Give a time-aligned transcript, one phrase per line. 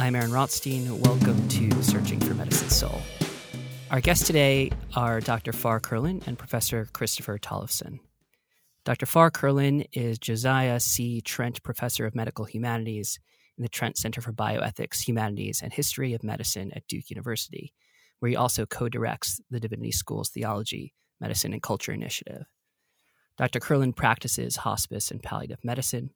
[0.00, 1.00] I'm Aaron Rothstein.
[1.00, 3.00] Welcome to Searching for Medicine Soul.
[3.90, 5.52] Our guests today are Dr.
[5.52, 7.98] Farr Curlin and Professor Christopher Tollefson.
[8.84, 9.06] Dr.
[9.06, 11.20] Farr Curlin is Josiah C.
[11.20, 13.18] Trent Professor of Medical Humanities
[13.56, 17.74] in the Trent Center for Bioethics, Humanities, and History of Medicine at Duke University,
[18.20, 22.44] where he also co directs the Divinity School's Theology, Medicine, and Culture Initiative.
[23.36, 23.58] Dr.
[23.58, 26.10] Curlin practices hospice and palliative medicine.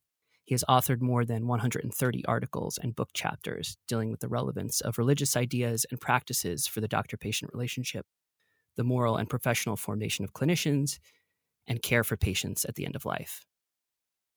[0.44, 4.98] He has authored more than 130 articles and book chapters dealing with the relevance of
[4.98, 8.06] religious ideas and practices for the doctor patient relationship,
[8.76, 10.98] the moral and professional formation of clinicians,
[11.66, 13.46] and care for patients at the end of life.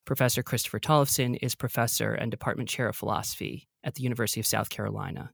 [0.05, 4.69] Professor Christopher Tollefson is professor and department chair of philosophy at the University of South
[4.69, 5.31] Carolina.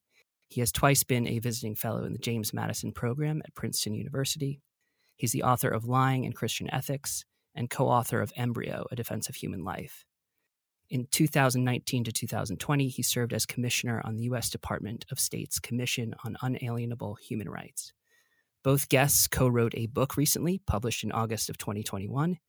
[0.48, 4.62] He has twice been a visiting fellow in the James Madison program at Princeton University.
[5.18, 9.28] He's the author of Lying and Christian Ethics and co author of Embryo, A Defense
[9.28, 10.06] of Human Life.
[10.92, 14.50] In 2019 to 2020, he served as commissioner on the U.S.
[14.50, 17.94] Department of State's Commission on Unalienable Human Rights.
[18.62, 22.40] Both guests co wrote a book recently, published in August of 2021,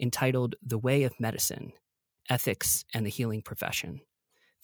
[0.00, 1.74] entitled The Way of Medicine
[2.28, 4.00] Ethics and the Healing Profession.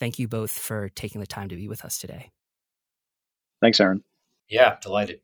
[0.00, 2.32] Thank you both for taking the time to be with us today.
[3.60, 4.02] Thanks, Aaron.
[4.48, 5.20] Yeah, delighted.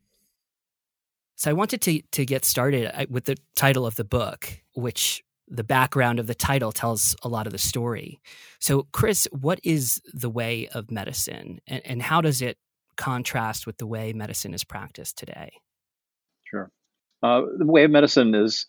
[1.35, 5.65] So I wanted to, to get started with the title of the book, which the
[5.65, 8.21] background of the title tells a lot of the story.
[8.61, 12.59] So, Chris, what is the way of medicine and, and how does it
[12.97, 15.53] contrast with the way medicine is practiced today?
[16.45, 16.71] Sure.
[17.23, 18.67] Uh, the way of medicine is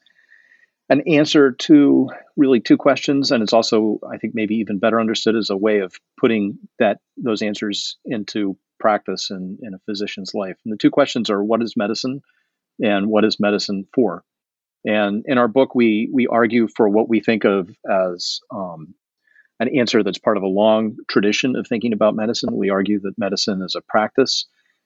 [0.89, 5.35] an answer to really two questions, and it's also, I think, maybe even better understood
[5.35, 10.57] as a way of putting that those answers into practice in, in a physician's life.
[10.65, 12.21] And the two questions are: what is medicine,
[12.81, 14.23] and what is medicine for?
[14.85, 18.93] And in our book, we we argue for what we think of as um,
[19.59, 22.55] an answer that's part of a long tradition of thinking about medicine.
[22.55, 24.45] We argue that medicine is a practice,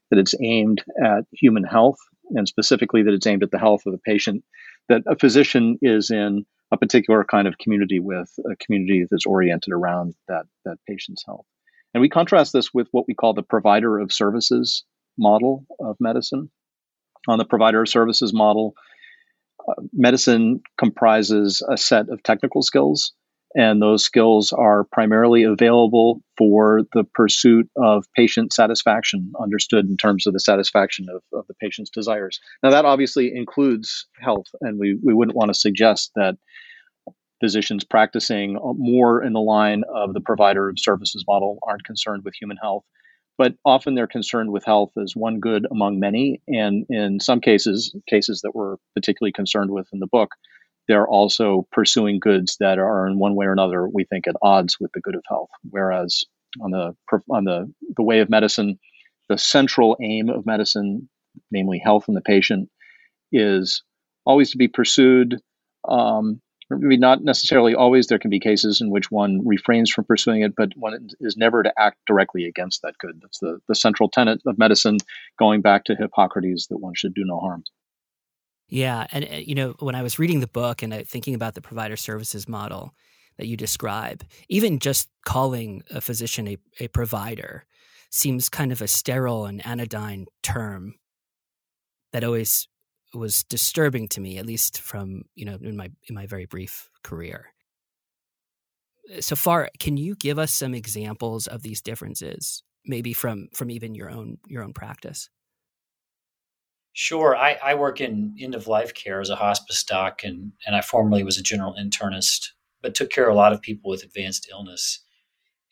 [0.09, 1.99] that it's aimed at human health,
[2.31, 4.43] and specifically that it's aimed at the health of the patient.
[4.89, 9.71] That a physician is in a particular kind of community with a community that's oriented
[9.71, 11.45] around that that patient's health.
[11.93, 14.83] And we contrast this with what we call the provider of services
[15.17, 16.49] model of medicine.
[17.27, 18.73] On the provider of services model,
[19.93, 23.13] medicine comprises a set of technical skills,
[23.55, 30.25] and those skills are primarily available for the pursuit of patient satisfaction, understood in terms
[30.25, 32.39] of the satisfaction of, of the patient's desires.
[32.63, 36.35] Now, that obviously includes health, and we, we wouldn't want to suggest that
[37.41, 42.33] physicians practicing more in the line of the provider of services model aren't concerned with
[42.39, 42.85] human health
[43.37, 46.41] but often they're concerned with health as one good among many.
[46.47, 50.31] And in some cases, cases that we're particularly concerned with in the book,
[50.87, 54.79] they're also pursuing goods that are in one way or another, we think, at odds
[54.79, 55.49] with the good of health.
[55.69, 56.23] Whereas
[56.61, 56.95] on the
[57.29, 58.77] on the the way of medicine,
[59.29, 61.09] the central aim of medicine,
[61.51, 62.69] namely health in the patient,
[63.31, 63.81] is
[64.25, 65.39] always to be pursued
[65.87, 68.07] um, maybe not necessarily always.
[68.07, 71.63] There can be cases in which one refrains from pursuing it, but one is never
[71.63, 73.19] to act directly against that good.
[73.21, 74.97] That's the, the central tenet of medicine,
[75.37, 77.63] going back to Hippocrates, that one should do no harm.
[78.69, 79.05] Yeah.
[79.11, 81.95] And, uh, you know, when I was reading the book and thinking about the provider
[81.95, 82.93] services model
[83.37, 87.65] that you describe, even just calling a physician a, a provider
[88.09, 90.95] seems kind of a sterile and anodyne term
[92.13, 92.67] that always
[93.13, 96.89] was disturbing to me, at least from you know in my in my very brief
[97.03, 97.53] career.
[99.13, 103.69] Uh, so far, can you give us some examples of these differences, maybe from from
[103.69, 105.29] even your own your own practice?
[106.95, 107.35] Sure.
[107.35, 110.81] I, I work in end of life care as a hospice doc, and and I
[110.81, 112.49] formerly was a general internist,
[112.81, 114.99] but took care of a lot of people with advanced illness.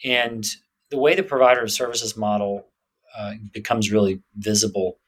[0.04, 0.46] And
[0.90, 2.68] the way the provider of services model
[3.18, 5.00] uh, becomes really visible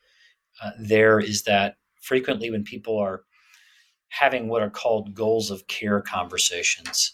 [0.62, 3.24] uh, there is that frequently when people are
[4.10, 7.14] having what are called goals of care conversations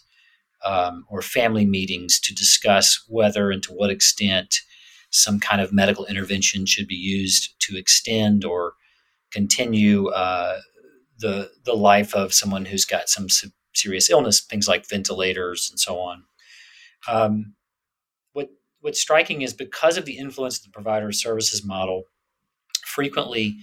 [0.64, 4.56] um, or family meetings to discuss whether and to what extent
[5.10, 8.74] some kind of medical intervention should be used to extend or
[9.32, 10.60] continue uh,
[11.18, 13.26] the the life of someone who's got some
[13.74, 16.24] serious illness, things like ventilators and so on.
[17.08, 17.54] Um,
[18.32, 18.50] what
[18.80, 22.04] what's striking is because of the influence of the provider services model,
[22.84, 23.58] frequently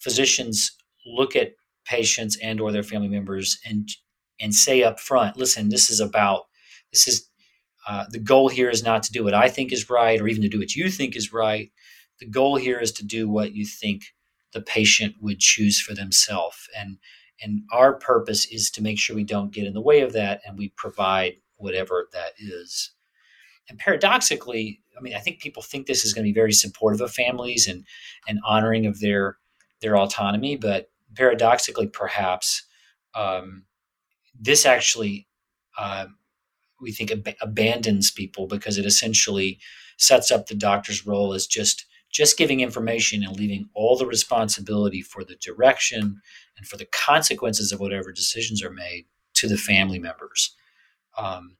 [0.00, 0.76] physicians
[1.06, 1.52] look at
[1.84, 3.88] patients and or their family members and
[4.40, 6.42] and say up front listen this is about
[6.92, 7.28] this is
[7.88, 10.42] uh, the goal here is not to do what i think is right or even
[10.42, 11.70] to do what you think is right.
[12.20, 14.02] The goal here is to do what you think
[14.52, 16.68] the patient would choose for themselves.
[16.76, 16.98] And
[17.42, 20.42] and our purpose is to make sure we don't get in the way of that
[20.46, 22.92] and we provide whatever that is.
[23.70, 27.00] And paradoxically, I mean, I think people think this is going to be very supportive
[27.00, 27.84] of families and
[28.28, 29.38] and honoring of their
[29.80, 32.64] their autonomy, but paradoxically, perhaps
[33.14, 33.64] um,
[34.38, 35.26] this actually
[35.78, 36.06] uh,
[36.80, 39.58] we think ab- abandons people because it essentially
[39.98, 45.00] sets up the doctor's role as just just giving information and leaving all the responsibility
[45.00, 46.20] for the direction
[46.56, 50.56] and for the consequences of whatever decisions are made to the family members.
[51.16, 51.56] Um,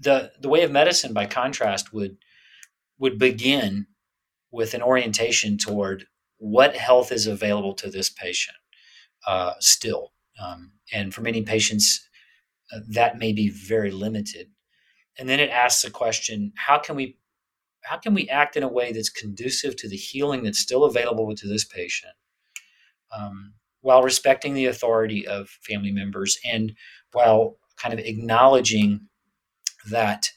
[0.00, 2.16] the the way of medicine, by contrast, would
[2.98, 3.86] would begin
[4.50, 6.06] with an orientation toward
[6.38, 8.56] what health is available to this patient
[9.26, 10.12] uh, still,
[10.42, 12.08] um, and for many patients,
[12.72, 14.48] uh, that may be very limited.
[15.18, 17.18] And then it asks the question: How can we
[17.86, 21.32] how can we act in a way that's conducive to the healing that's still available
[21.34, 22.12] to this patient
[23.16, 26.72] um, while respecting the authority of family members and
[27.12, 29.00] while kind of acknowledging
[29.88, 30.28] that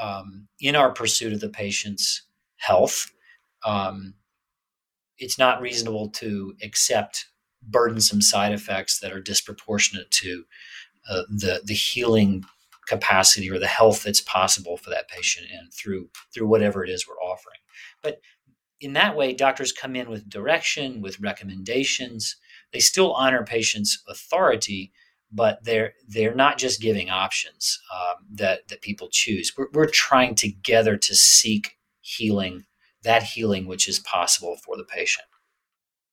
[0.00, 2.22] um, in our pursuit of the patient's
[2.56, 3.10] health,
[3.66, 4.14] um,
[5.20, 7.26] it's not reasonable to accept
[7.62, 10.44] burdensome side effects that are disproportionate to
[11.08, 12.44] uh, the the healing
[12.86, 17.06] capacity or the health that's possible for that patient and through through whatever it is
[17.06, 17.58] we're offering.
[18.02, 18.20] But
[18.80, 22.36] in that way, doctors come in with direction, with recommendations.
[22.72, 24.92] They still honor patients' authority,
[25.30, 29.52] but they're they're not just giving options um, that that people choose.
[29.56, 32.64] We're, we're trying together to seek healing,
[33.02, 35.26] that healing which is possible for the patient.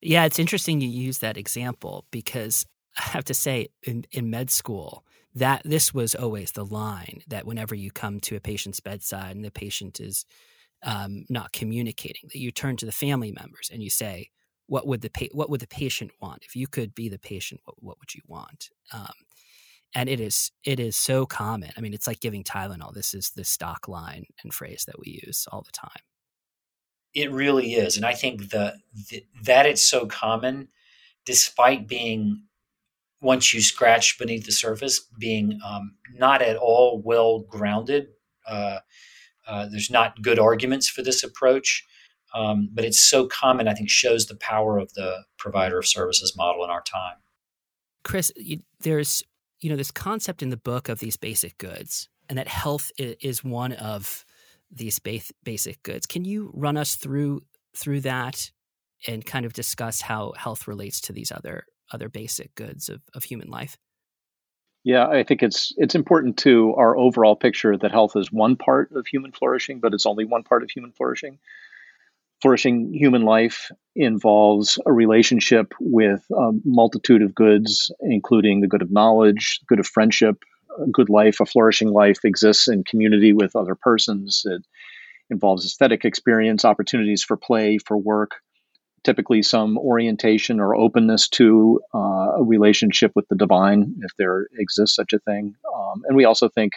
[0.02, 2.66] Yeah, it's interesting you use that example because
[2.98, 5.04] I have to say, in, in med school,
[5.36, 9.46] that this was always the line that whenever you come to a patient's bedside and
[9.46, 10.26] the patient is
[10.84, 14.30] um, not communicating, that you turn to the family members and you say,
[14.68, 16.44] "What would the pa- what would the patient want?
[16.44, 19.14] If you could be the patient, what, what would you want?" Um,
[19.96, 21.72] and it is it is so common.
[21.78, 22.94] I mean, it's like giving Tylenol.
[22.94, 26.02] This is the stock line and phrase that we use all the time.
[27.14, 28.76] It really is, and I think the,
[29.10, 30.68] the that it's so common,
[31.26, 32.44] despite being
[33.22, 38.08] once you scratch beneath the surface, being um, not at all well grounded.
[38.48, 38.80] Uh,
[39.48, 41.86] uh, there's not good arguments for this approach,
[42.34, 43.68] um, but it's so common.
[43.68, 47.16] I think shows the power of the provider of services model in our time.
[48.04, 49.24] Chris, you, there's
[49.60, 53.44] you know this concept in the book of these basic goods, and that health is
[53.44, 54.26] one of
[54.72, 56.06] these basic goods.
[56.06, 57.42] Can you run us through
[57.76, 58.52] through that
[59.06, 63.24] and kind of discuss how health relates to these other other basic goods of, of
[63.24, 63.78] human life.
[64.84, 68.92] Yeah, I think it's it's important to our overall picture that health is one part
[68.94, 71.40] of human flourishing, but it's only one part of human flourishing.
[72.42, 78.92] Flourishing human life involves a relationship with a multitude of goods, including the good of
[78.92, 80.44] knowledge, the good of friendship.
[80.82, 84.44] A good life, a flourishing life exists in community with other persons.
[84.46, 84.64] It
[85.30, 88.32] involves aesthetic experience, opportunities for play, for work,
[89.04, 94.96] typically some orientation or openness to uh, a relationship with the divine, if there exists
[94.96, 95.56] such a thing.
[95.76, 96.74] Um, and we also think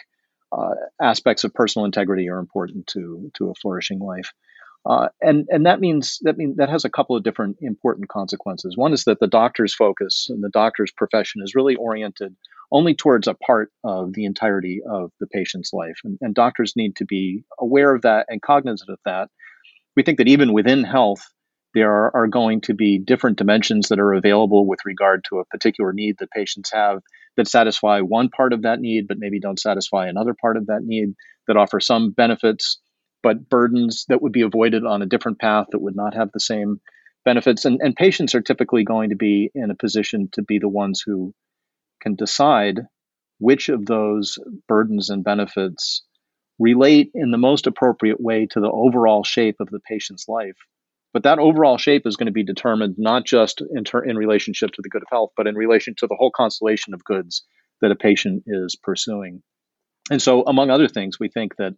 [0.51, 4.33] uh, aspects of personal integrity are important to to a flourishing life.
[4.83, 8.75] Uh, and and that means that mean that has a couple of different important consequences.
[8.75, 12.35] One is that the doctor's focus and the doctor's profession is really oriented
[12.71, 16.95] only towards a part of the entirety of the patient's life, and, and doctors need
[16.95, 19.29] to be aware of that and cognizant of that.
[19.95, 21.21] We think that even within health,
[21.73, 25.93] there are going to be different dimensions that are available with regard to a particular
[25.93, 27.01] need that patients have
[27.37, 30.81] that satisfy one part of that need, but maybe don't satisfy another part of that
[30.83, 31.13] need,
[31.47, 32.79] that offer some benefits,
[33.23, 36.39] but burdens that would be avoided on a different path that would not have the
[36.39, 36.79] same
[37.23, 37.65] benefits.
[37.65, 41.03] And, and patients are typically going to be in a position to be the ones
[41.05, 41.33] who
[42.01, 42.81] can decide
[43.39, 44.37] which of those
[44.67, 46.03] burdens and benefits
[46.59, 50.57] relate in the most appropriate way to the overall shape of the patient's life
[51.13, 54.71] but that overall shape is going to be determined not just in, ter- in relationship
[54.71, 57.43] to the good of health, but in relation to the whole constellation of goods
[57.81, 59.41] that a patient is pursuing.
[60.09, 61.73] And so, among other things, we think that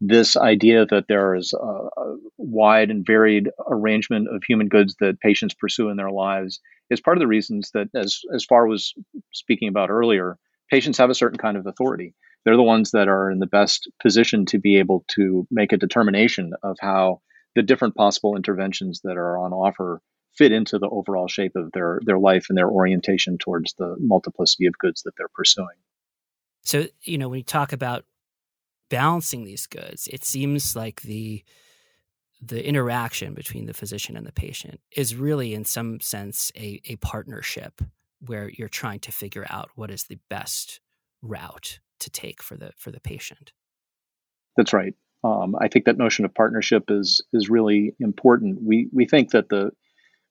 [0.00, 1.88] this idea that there is a,
[2.36, 7.16] wide and varied arrangement of human goods that patients pursue in their lives is part
[7.16, 8.94] of the reasons that, as as Farr was
[9.32, 10.38] speaking about earlier,
[10.70, 12.14] patients have a certain kind of authority.
[12.44, 15.76] They're the ones that are in the best position to be able to make a
[15.76, 17.20] determination of how
[17.54, 20.00] the different possible interventions that are on offer
[20.36, 24.66] fit into the overall shape of their their life and their orientation towards the multiplicity
[24.66, 25.76] of goods that they're pursuing.
[26.62, 28.04] So, you know, when you talk about
[28.88, 31.44] balancing these goods, it seems like the
[32.40, 36.94] the interaction between the physician and the patient is really in some sense a, a
[36.96, 37.82] partnership
[38.24, 40.80] where you're trying to figure out what is the best
[41.20, 43.52] route to take for the for the patient.
[44.56, 44.94] That's right.
[45.24, 48.62] Um, I think that notion of partnership is is really important.
[48.62, 49.72] We we think that the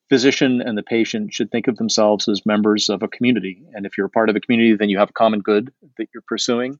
[0.08, 3.98] physician and the patient should think of themselves as members of a community, and if
[3.98, 6.78] you're a part of a community, then you have a common good that you're pursuing.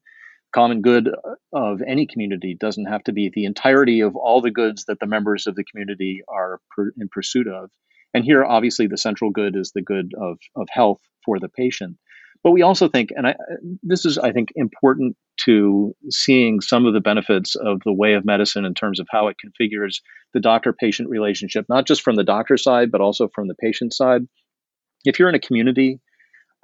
[0.55, 1.11] Common good
[1.53, 5.07] of any community doesn't have to be the entirety of all the goods that the
[5.07, 7.71] members of the community are per, in pursuit of.
[8.15, 11.99] And here, obviously, the central good is the good of, of health for the patient.
[12.43, 13.35] But we also think, and I,
[13.83, 18.25] this is, I think, important to seeing some of the benefits of the way of
[18.25, 20.01] medicine in terms of how it configures
[20.33, 23.93] the doctor patient relationship, not just from the doctor side, but also from the patient
[23.93, 24.23] side.
[25.05, 26.01] If you're in a community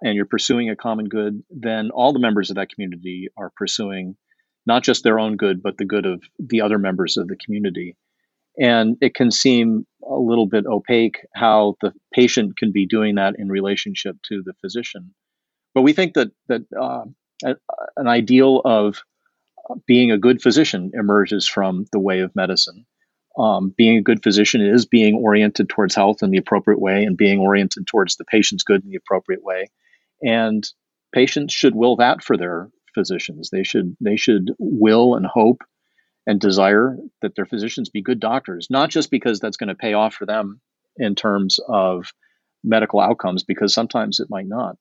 [0.04, 4.16] and you're pursuing a common good, then all the members of that community are pursuing
[4.66, 7.96] not just their own good, but the good of the other members of the community.
[8.58, 13.34] And it can seem a little bit opaque how the patient can be doing that
[13.38, 15.14] in relationship to the physician.
[15.74, 17.04] But we think that that uh,
[17.96, 19.02] an ideal of
[19.86, 22.86] being a good physician emerges from the way of medicine.
[23.36, 27.16] Um, being a good physician is being oriented towards health in the appropriate way and
[27.16, 29.70] being oriented towards the patient's good in the appropriate way.
[30.24, 30.66] And
[31.14, 33.50] patients should will that for their physicians.
[33.50, 35.62] They should they should will and hope
[36.26, 39.92] and desire that their physicians be good doctors, not just because that's going to pay
[39.92, 40.60] off for them
[40.96, 42.06] in terms of
[42.62, 44.76] medical outcomes, because sometimes it might not,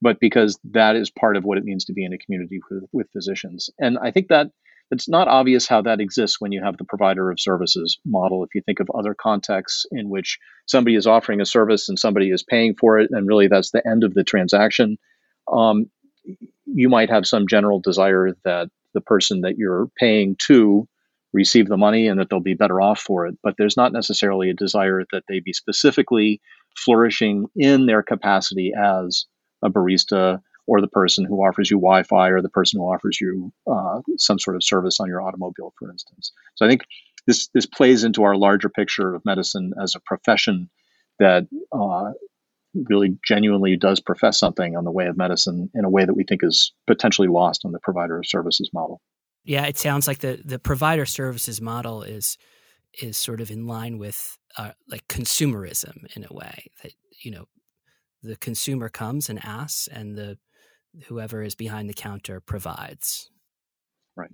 [0.00, 2.84] but because that is part of what it means to be in a community with,
[2.92, 3.68] with physicians.
[3.78, 4.48] And I think that
[4.90, 8.44] it's not obvious how that exists when you have the provider of services model.
[8.44, 12.30] If you think of other contexts in which somebody is offering a service and somebody
[12.30, 14.96] is paying for it, and really that's the end of the transaction,
[15.52, 15.90] um,
[16.66, 20.88] you might have some general desire that the person that you're paying to
[21.32, 23.36] receive the money and that they'll be better off for it.
[23.42, 26.40] But there's not necessarily a desire that they be specifically
[26.76, 29.26] flourishing in their capacity as
[29.62, 33.52] a barista or the person who offers you Wi-Fi or the person who offers you
[33.70, 36.32] uh, some sort of service on your automobile, for instance.
[36.54, 36.82] So I think
[37.26, 40.70] this this plays into our larger picture of medicine as a profession
[41.18, 42.12] that uh,
[42.88, 46.24] really genuinely does profess something on the way of medicine in a way that we
[46.24, 49.00] think is potentially lost on the provider of services model.
[49.44, 52.36] Yeah, it sounds like the the provider services model is
[53.00, 56.92] is sort of in line with uh, like consumerism in a way that
[57.22, 57.46] you know
[58.22, 60.38] the consumer comes and asks and the
[61.04, 63.30] whoever is behind the counter provides.
[64.16, 64.30] Right.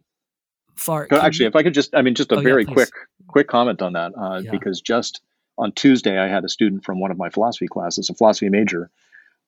[0.76, 2.90] Farr actually, if I could just, I mean, just a oh, very yeah, quick,
[3.28, 4.50] quick comment on that, uh, yeah.
[4.50, 5.20] because just
[5.58, 8.90] on Tuesday, I had a student from one of my philosophy classes, a philosophy major,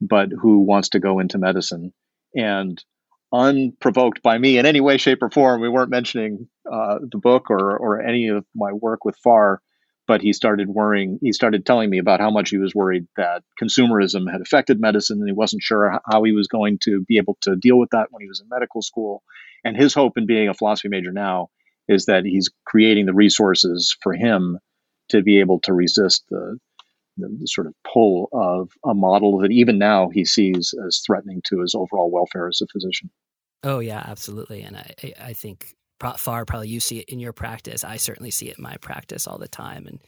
[0.00, 1.92] but who wants to go into medicine.
[2.34, 2.82] And
[3.32, 7.50] unprovoked by me in any way, shape, or form, we weren't mentioning uh, the book
[7.50, 9.60] or, or any of my work with Farr,
[10.06, 11.18] but he started worrying.
[11.22, 15.18] He started telling me about how much he was worried that consumerism had affected medicine,
[15.18, 18.08] and he wasn't sure how he was going to be able to deal with that
[18.10, 19.22] when he was in medical school.
[19.64, 21.48] And his hope in being a philosophy major now
[21.88, 24.58] is that he's creating the resources for him
[25.10, 26.58] to be able to resist the,
[27.16, 31.42] the, the, sort of pull of a model that even now he sees as threatening
[31.44, 33.10] to his overall welfare as a physician.
[33.62, 35.74] Oh yeah, absolutely, and I I think
[36.18, 37.84] Farr probably you see it in your practice.
[37.84, 40.00] I certainly see it in my practice all the time, and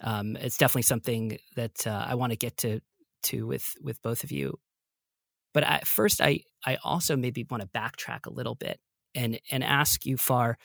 [0.00, 2.80] um, it's definitely something that uh, I want to get to
[3.24, 4.58] to with with both of you.
[5.54, 8.78] But I, first, I I also maybe want to backtrack a little bit
[9.14, 10.58] and and ask you, Farr,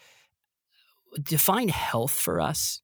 [1.21, 2.81] define health for us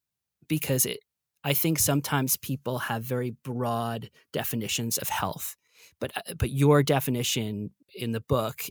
[0.48, 1.00] because it,
[1.44, 5.56] I think sometimes people have very broad definitions of health,
[6.00, 8.64] but uh, but your definition in the book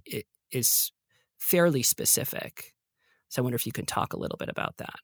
[0.51, 0.93] is
[1.39, 2.75] fairly specific.
[3.29, 4.97] So I wonder if you can talk a little bit about that.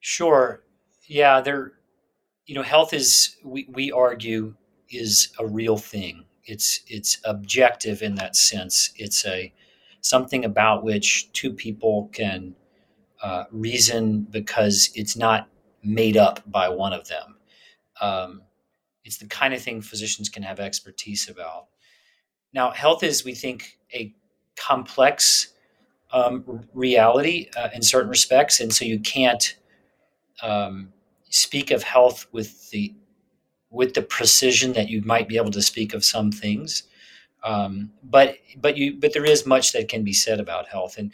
[0.00, 0.62] Sure.
[1.06, 1.72] Yeah, there.
[2.46, 4.54] You know, health is we we argue
[4.90, 6.24] is a real thing.
[6.44, 8.92] It's it's objective in that sense.
[8.96, 9.52] It's a
[10.00, 12.56] something about which two people can
[13.22, 15.48] uh, reason because it's not
[15.84, 17.36] made up by one of them.
[18.00, 18.42] Um,
[19.04, 21.66] it's the kind of thing physicians can have expertise about.
[22.52, 24.14] Now, health is, we think, a
[24.56, 25.51] complex
[26.12, 29.56] um, reality uh, in certain respects, and so you can't
[30.42, 30.92] um,
[31.28, 32.94] speak of health with the
[33.70, 36.84] with the precision that you might be able to speak of some things.
[37.44, 41.12] Um, but but you but there is much that can be said about health, and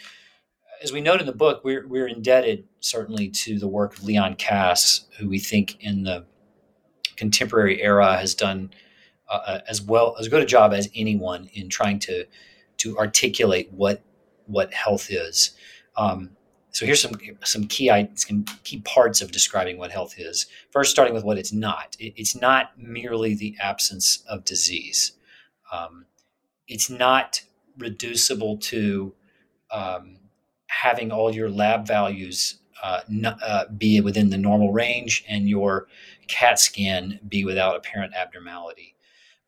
[0.82, 4.34] as we note in the book, we're, we're indebted certainly to the work of Leon
[4.36, 6.24] Kass, who we think in the
[7.16, 8.70] contemporary era has done
[9.28, 12.24] uh, uh, as well as good a job as anyone in trying to
[12.78, 14.02] to articulate what
[14.48, 15.52] what health is.
[15.96, 16.30] Um,
[16.72, 20.46] so here's some some key some key parts of describing what health is.
[20.70, 21.96] First, starting with what it's not.
[21.98, 25.12] It, it's not merely the absence of disease.
[25.72, 26.06] Um,
[26.66, 27.42] it's not
[27.78, 29.14] reducible to
[29.70, 30.18] um,
[30.68, 35.88] having all your lab values uh, uh, be within the normal range and your
[36.28, 38.94] CAT scan be without apparent abnormality.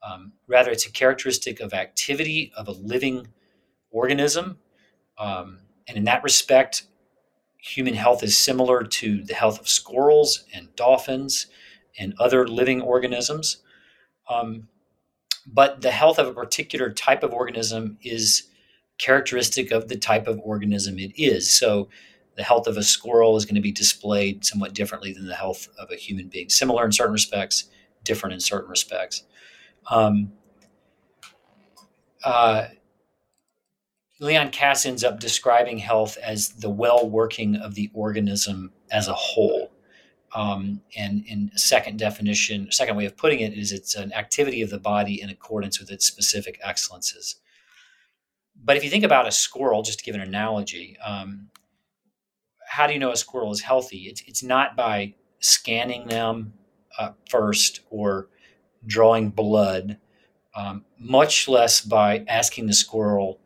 [0.02, 3.28] Um, rather, it's a characteristic of activity of a living
[3.90, 4.58] organism.
[5.20, 6.84] Um, and in that respect,
[7.58, 11.46] human health is similar to the health of squirrels and dolphins
[11.98, 13.58] and other living organisms.
[14.28, 14.68] Um,
[15.46, 18.48] but the health of a particular type of organism is
[18.98, 21.50] characteristic of the type of organism it is.
[21.50, 21.88] So
[22.36, 25.68] the health of a squirrel is going to be displayed somewhat differently than the health
[25.78, 26.48] of a human being.
[26.48, 27.64] Similar in certain respects,
[28.04, 29.24] different in certain respects.
[29.90, 30.32] Um,
[32.24, 32.68] uh,
[34.20, 39.14] Leon Kass ends up describing health as the well working of the organism as a
[39.14, 39.72] whole.
[40.34, 44.70] Um, and in second definition, second way of putting it is it's an activity of
[44.70, 47.36] the body in accordance with its specific excellences.
[48.62, 51.48] But if you think about a squirrel, just to give an analogy, um,
[52.68, 54.02] how do you know a squirrel is healthy?
[54.02, 56.52] It's, it's not by scanning them
[56.98, 58.28] uh, first or
[58.86, 59.98] drawing blood,
[60.54, 63.40] um, much less by asking the squirrel,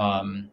[0.00, 0.50] um,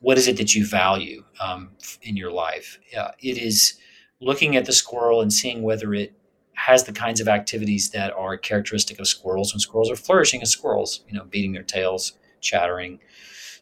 [0.00, 1.70] what is it that you value um,
[2.02, 2.78] in your life?
[2.96, 3.74] Uh, it is
[4.20, 6.12] looking at the squirrel and seeing whether it
[6.54, 10.50] has the kinds of activities that are characteristic of squirrels when squirrels are flourishing as
[10.50, 12.98] squirrels, you know, beating their tails, chattering,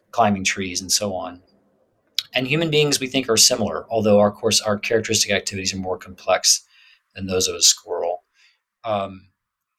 [0.09, 1.43] climbing trees, and so on.
[2.33, 5.77] And human beings, we think, are similar, although, our, of course, our characteristic activities are
[5.77, 6.65] more complex
[7.13, 8.23] than those of a squirrel.
[8.83, 9.29] Um,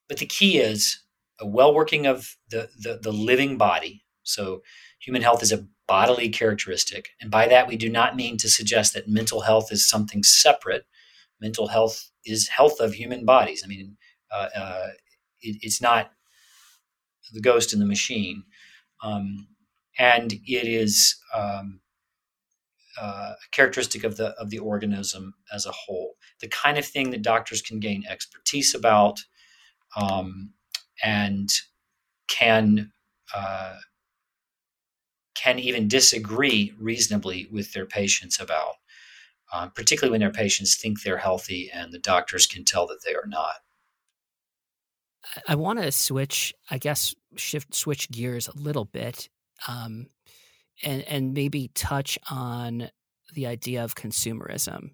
[0.08, 1.00] but the key is
[1.40, 4.04] a well working of the, the, the living body.
[4.22, 4.62] So,
[5.04, 7.10] human health is a bodily characteristic.
[7.20, 10.86] And by that, we do not mean to suggest that mental health is something separate.
[11.40, 13.62] Mental health is health of human bodies.
[13.64, 13.96] I mean,
[14.32, 14.88] uh, uh,
[15.42, 16.10] it, it's not
[17.32, 18.44] the ghost in the machine.
[19.02, 19.48] Um,
[19.98, 21.80] and it is um,
[23.00, 26.14] uh, a characteristic of the of the organism as a whole.
[26.40, 29.20] The kind of thing that doctors can gain expertise about,
[29.96, 30.52] um,
[31.02, 31.50] and
[32.28, 32.92] can
[33.34, 33.76] uh,
[35.44, 38.76] can even disagree reasonably with their patients about,
[39.52, 43.14] um, particularly when their patients think they're healthy and the doctors can tell that they
[43.14, 43.56] are not.
[45.46, 49.28] I want to switch, I guess, shift switch gears a little bit,
[49.68, 50.06] um,
[50.82, 52.90] and and maybe touch on
[53.34, 54.90] the idea of consumerism,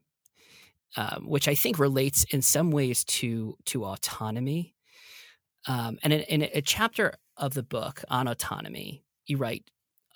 [0.96, 4.74] um, which I think relates in some ways to to autonomy.
[5.66, 9.64] Um, and in, in a chapter of the book on autonomy, you write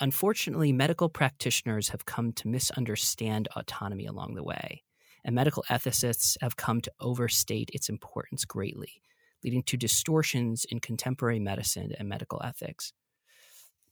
[0.01, 4.83] Unfortunately, medical practitioners have come to misunderstand autonomy along the way,
[5.25, 9.01] and medical ethicists have come to overstate its importance greatly,
[9.45, 12.93] leading to distortions in contemporary medicine and medical ethics.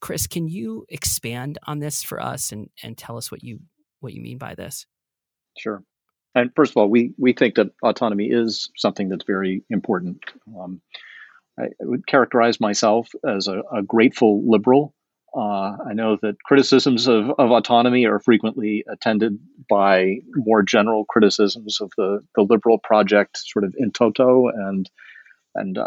[0.00, 3.60] Chris, can you expand on this for us and, and tell us what you
[4.00, 4.84] what you mean by this?
[5.56, 5.84] Sure.
[6.34, 10.24] And first of all, we we think that autonomy is something that's very important.
[10.58, 10.80] Um,
[11.58, 14.94] I would characterize myself as a, a grateful liberal
[15.34, 21.80] uh, I know that criticisms of, of autonomy are frequently attended by more general criticisms
[21.80, 24.90] of the, the liberal project, sort of in toto, and
[25.54, 25.82] and uh,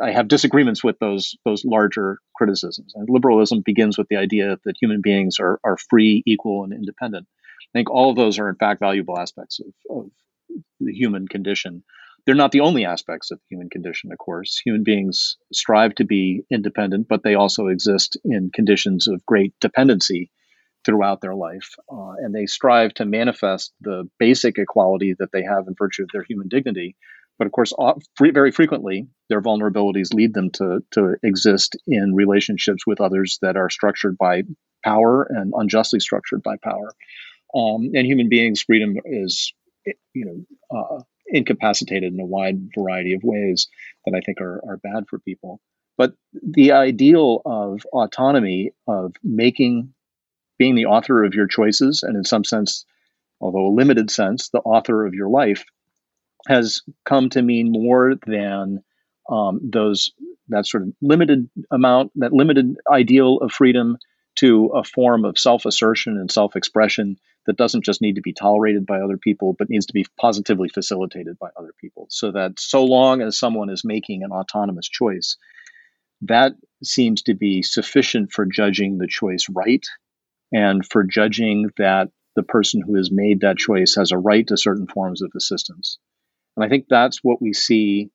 [0.00, 2.92] I, I, have disagreements with those those larger criticisms.
[2.94, 7.26] And liberalism begins with the idea that human beings are are free, equal, and independent.
[7.28, 10.10] I think all of those are in fact valuable aspects of, of
[10.80, 11.82] the human condition
[12.24, 14.60] they're not the only aspects of the human condition, of course.
[14.64, 20.30] Human beings strive to be independent, but they also exist in conditions of great dependency
[20.84, 21.74] throughout their life.
[21.90, 26.10] Uh, and they strive to manifest the basic equality that they have in virtue of
[26.12, 26.96] their human dignity.
[27.38, 27.72] But of course,
[28.20, 33.70] very frequently, their vulnerabilities lead them to, to exist in relationships with others that are
[33.70, 34.42] structured by
[34.84, 36.92] power and unjustly structured by power.
[37.54, 39.52] Um, and human beings' freedom is,
[40.14, 41.02] you know, uh,
[41.32, 43.68] incapacitated in a wide variety of ways
[44.04, 45.60] that I think are, are bad for people.
[45.98, 49.92] But the ideal of autonomy, of making,
[50.58, 52.84] being the author of your choices, and in some sense,
[53.40, 55.64] although a limited sense, the author of your life,
[56.48, 58.82] has come to mean more than
[59.30, 60.12] um, those
[60.48, 63.96] that sort of limited amount, that limited ideal of freedom
[64.36, 68.32] to a form of self assertion and self expression that doesn't just need to be
[68.32, 72.06] tolerated by other people, but needs to be positively facilitated by other people.
[72.10, 75.36] So that so long as someone is making an autonomous choice,
[76.22, 76.52] that
[76.84, 79.84] seems to be sufficient for judging the choice right
[80.52, 84.56] and for judging that the person who has made that choice has a right to
[84.56, 85.98] certain forms of assistance.
[86.56, 88.10] And I think that's what we see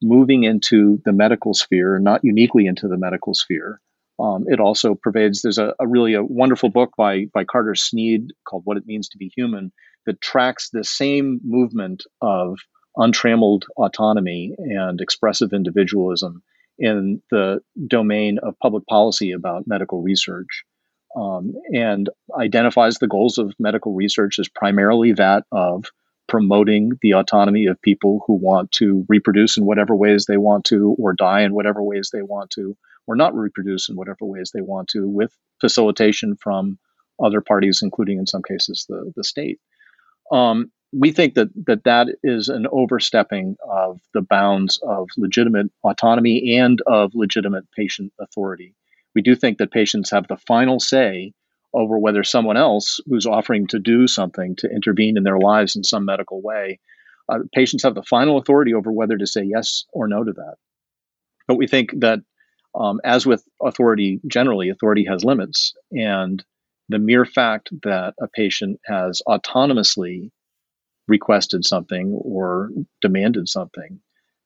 [0.00, 3.80] moving into the medical sphere, not uniquely into the medical sphere,
[4.20, 5.42] Um, it also pervades.
[5.42, 9.08] There's a, a, really a wonderful book by by Carter Snead called "What It Means
[9.10, 9.72] to Be Human"
[10.06, 12.58] that tracks the same movement of
[12.96, 16.42] untrammeled autonomy and expressive individualism
[16.78, 20.64] in the domain of public policy about medical research,
[21.16, 25.84] um, and identifies the goals of medical research as primarily that of
[26.28, 30.94] promoting the autonomy of people who want to reproduce in whatever ways they want to,
[30.98, 32.76] or die in whatever ways they want to,
[33.08, 36.78] or not reproduce in whatever ways they want to, with facilitation from
[37.20, 39.58] other parties, including in some cases the, the state.
[40.30, 46.56] Um, we think that, that that is an overstepping of the bounds of legitimate autonomy
[46.58, 48.74] and of legitimate patient authority.
[49.14, 51.32] We do think that patients have the final say
[51.74, 55.84] over whether someone else who's offering to do something to intervene in their lives in
[55.84, 56.78] some medical way,
[57.28, 60.54] uh, patients have the final authority over whether to say yes or no to that.
[61.46, 62.20] But we think that,
[62.78, 65.74] um, as with authority generally, authority has limits.
[65.90, 66.44] And
[66.88, 70.30] the mere fact that a patient has autonomously
[71.08, 72.70] requested something or
[73.02, 74.00] demanded something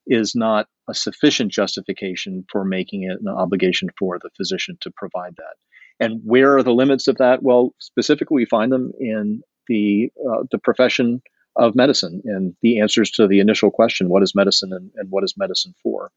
[0.06, 5.34] is not a sufficient justification for making it an obligation for the physician to provide
[5.36, 5.54] that.
[6.00, 7.42] And where are the limits of that?
[7.42, 11.22] Well, specifically, we find them in the uh, the profession
[11.54, 15.22] of medicine and the answers to the initial question: What is medicine, and, and what
[15.22, 16.10] is medicine for?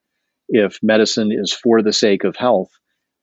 [0.48, 2.72] If medicine is for the sake of health,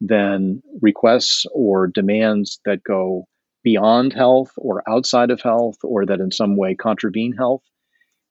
[0.00, 3.26] then requests or demands that go
[3.62, 7.62] beyond health or outside of health or that in some way contravene health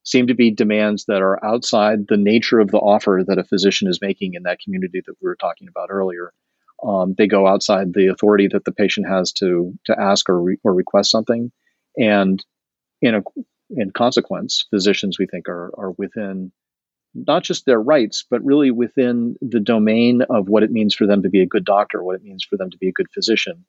[0.04, 3.88] seem to be demands that are outside the nature of the offer that a physician
[3.88, 6.34] is making in that community that we were talking about earlier.
[6.84, 10.58] Um, they go outside the authority that the patient has to to ask or, re-
[10.63, 11.51] or request something,
[11.95, 12.43] and
[13.01, 13.21] in a
[13.69, 16.51] in consequence, physicians we think are are within
[17.13, 21.24] not just their rights, but really within the domain of what it means for them
[21.24, 23.65] to be a good doctor, what it means for them to be a good physician,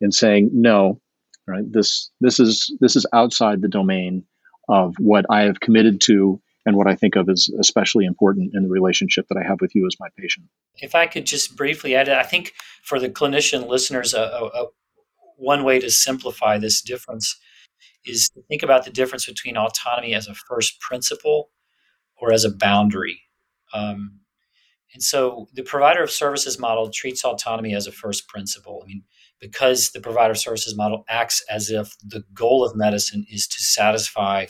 [0.00, 1.00] and saying no,
[1.46, 1.64] right?
[1.70, 4.24] This this is this is outside the domain
[4.68, 8.62] of what I have committed to and what I think of as especially important in
[8.62, 10.46] the relationship that I have with you as my patient.
[10.76, 14.66] If I could just briefly add, I think for the clinician listeners, a, a,
[15.36, 17.38] one way to simplify this difference
[18.06, 21.50] is to think about the difference between autonomy as a first principle
[22.20, 23.20] or as a boundary.
[23.72, 24.20] Um,
[24.92, 28.80] and so the provider of services model treats autonomy as a first principle.
[28.82, 29.02] I mean,
[29.40, 33.60] because the provider of services model acts as if the goal of medicine is to
[33.60, 34.46] satisfy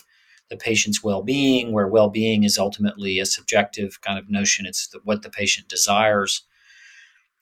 [0.50, 5.22] the patient's well-being where well-being is ultimately a subjective kind of notion it's the, what
[5.22, 6.42] the patient desires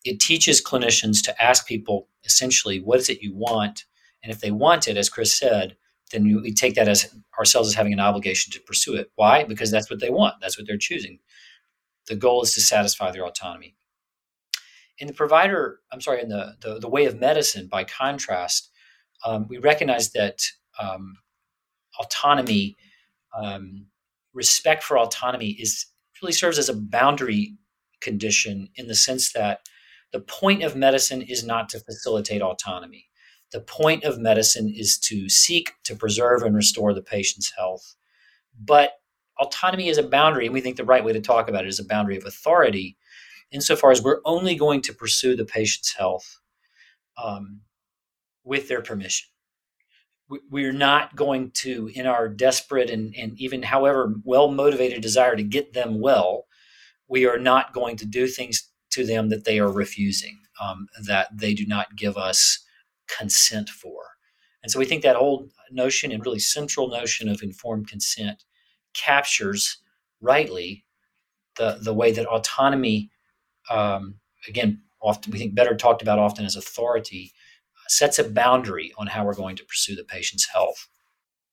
[0.05, 3.85] it teaches clinicians to ask people essentially what is it you want
[4.23, 5.77] and if they want it as chris said
[6.12, 9.11] then we take that as ourselves as having an obligation to pursue it.
[9.16, 9.44] Why?
[9.44, 10.35] Because that's what they want.
[10.40, 11.18] That's what they're choosing.
[12.07, 13.75] The goal is to satisfy their autonomy.
[14.98, 18.70] In the provider, I'm sorry, in the, the, the way of medicine, by contrast,
[19.25, 20.42] um, we recognize that
[20.79, 21.16] um,
[21.98, 22.77] autonomy,
[23.37, 23.87] um,
[24.35, 25.87] respect for autonomy, is
[26.20, 27.57] really serves as a boundary
[28.01, 29.61] condition in the sense that
[30.12, 33.07] the point of medicine is not to facilitate autonomy.
[33.53, 37.95] The point of medicine is to seek to preserve and restore the patient's health.
[38.59, 38.93] But
[39.38, 41.79] autonomy is a boundary, and we think the right way to talk about it is
[41.79, 42.97] a boundary of authority
[43.51, 46.41] insofar as we're only going to pursue the patient's health
[47.23, 47.61] um,
[48.45, 49.29] with their permission.
[50.51, 55.43] We're not going to, in our desperate and, and even however well motivated desire to
[55.43, 56.47] get them well,
[57.07, 61.29] we are not going to do things to them that they are refusing, um, that
[61.37, 62.62] they do not give us
[63.18, 64.03] consent for.
[64.62, 68.44] And so we think that whole notion and really central notion of informed consent
[68.94, 69.79] captures
[70.20, 70.85] rightly
[71.57, 73.11] the, the way that autonomy
[73.70, 74.16] um,
[74.48, 77.33] again, often we think better talked about often as authority,
[77.88, 80.88] sets a boundary on how we're going to pursue the patient's health.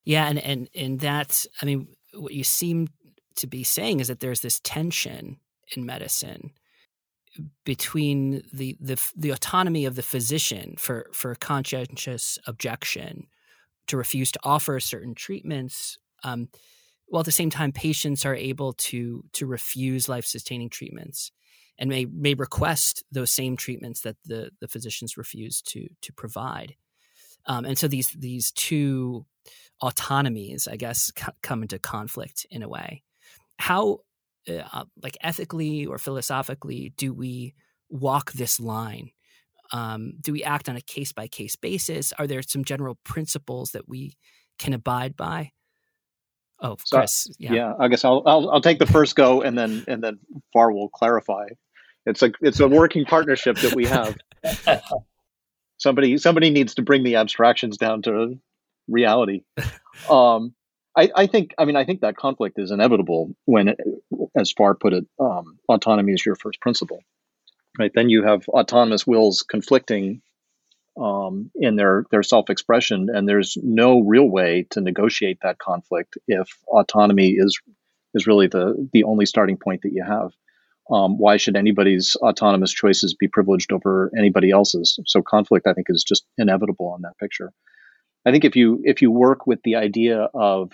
[0.06, 2.88] Yeah, and and and that I mean, what you seem
[3.36, 5.38] to be saying is that there's this tension
[5.76, 6.52] in medicine
[7.66, 13.28] between the the the autonomy of the physician for for conscientious objection
[13.88, 16.50] to refuse to offer certain treatments um,
[17.08, 21.32] while at the same time patients are able to to refuse life sustaining treatments
[21.78, 26.76] and may may request those same treatments that the the physicians refuse to to provide.
[27.46, 29.26] Um, and so these these two
[29.82, 33.04] autonomies, I guess, c- come into conflict in a way.
[33.58, 34.00] How,
[34.50, 37.54] uh, like ethically or philosophically, do we
[37.90, 39.12] walk this line?
[39.72, 42.12] Um, do we act on a case by case basis?
[42.14, 44.18] Are there some general principles that we
[44.58, 45.52] can abide by?
[46.62, 47.30] Oh, Chris.
[47.38, 47.54] Yeah.
[47.54, 50.20] yeah, I guess I'll, I'll I'll take the first go, and then and then
[50.52, 51.48] Farr will clarify
[52.06, 54.18] It's a it's a working partnership that we have.
[55.78, 58.40] somebody somebody needs to bring the abstractions down to
[58.88, 59.44] reality.
[60.10, 60.56] Um,
[60.96, 63.76] I, I, think I mean I think that conflict is inevitable when,
[64.36, 67.00] as Farr put it, um, autonomy is your first principle.
[67.78, 67.92] Right.
[67.94, 70.22] Then you have autonomous wills conflicting
[71.00, 76.18] um, in their their self expression, and there's no real way to negotiate that conflict
[76.28, 77.60] if autonomy is
[78.14, 80.32] is really the the only starting point that you have.
[80.92, 85.00] Um, why should anybody's autonomous choices be privileged over anybody else's?
[85.06, 87.54] So conflict, I think, is just inevitable on that picture.
[88.26, 90.72] I think if you if you work with the idea of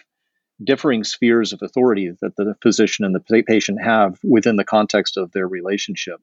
[0.63, 5.31] differing spheres of authority that the physician and the patient have within the context of
[5.31, 6.21] their relationship,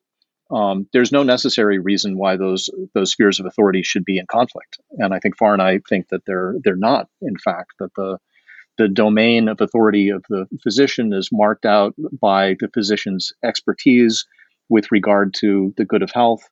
[0.50, 4.78] um, there's no necessary reason why those those spheres of authority should be in conflict.
[4.98, 7.08] And I think Farr and I think that they're they're not.
[7.22, 8.18] In fact, that the
[8.78, 14.26] the domain of authority of the physician is marked out by the physician's expertise
[14.68, 16.42] with regard to the good of health.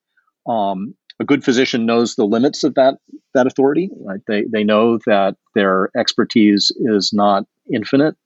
[0.47, 2.95] Um, a good physician knows the limits of that
[3.35, 3.91] that authority.
[4.01, 4.21] Right?
[4.27, 8.17] They they know that their expertise is not infinite.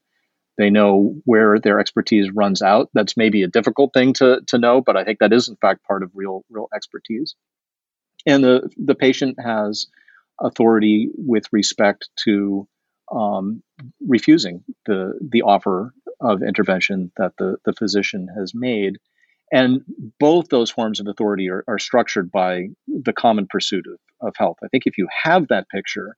[0.57, 2.89] They know where their expertise runs out.
[2.95, 5.85] That's maybe a difficult thing to, to know, but I think that is in fact
[5.85, 7.35] part of real real expertise.
[8.27, 9.87] And the the patient has
[10.41, 12.69] authority with respect to
[13.13, 13.63] um,
[14.07, 18.99] refusing the the offer of intervention that the, the physician has made.
[19.53, 19.83] And
[20.19, 24.57] both those forms of authority are, are structured by the common pursuit of, of health.
[24.65, 26.17] I think if you have that picture,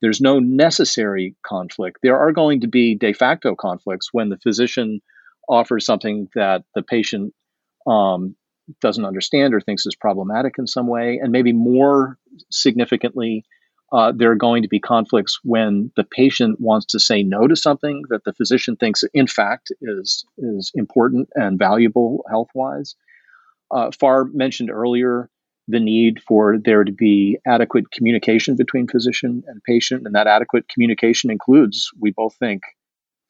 [0.00, 1.98] there's no necessary conflict.
[2.02, 5.00] There are going to be de facto conflicts when the physician
[5.48, 7.34] offers something that the patient
[7.86, 8.36] um,
[8.80, 11.20] doesn't understand or thinks is problematic in some way.
[11.22, 12.18] And maybe more
[12.50, 13.44] significantly,
[13.92, 17.54] uh, there are going to be conflicts when the patient wants to say no to
[17.54, 22.96] something that the physician thinks, in fact, is is important and valuable health wise.
[23.70, 25.30] Uh, Farr mentioned earlier
[25.68, 30.68] the need for there to be adequate communication between physician and patient, and that adequate
[30.68, 32.62] communication includes, we both think,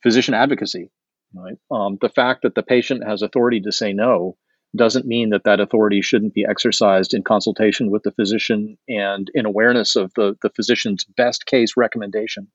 [0.03, 0.91] physician advocacy.
[1.33, 1.57] Right?
[1.71, 4.37] Um, the fact that the patient has authority to say no
[4.77, 9.47] doesn't mean that that authority shouldn't be exercised in consultation with the physician and in
[9.47, 12.49] awareness of the, the physician's best case recommendation.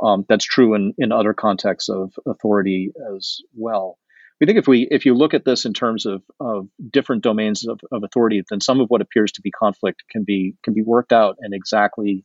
[0.00, 3.98] Um, that's true in, in other contexts of authority as well
[4.40, 7.66] we think if we if you look at this in terms of, of different domains
[7.66, 10.82] of, of authority, then some of what appears to be conflict can be can be
[10.82, 12.24] worked out in exactly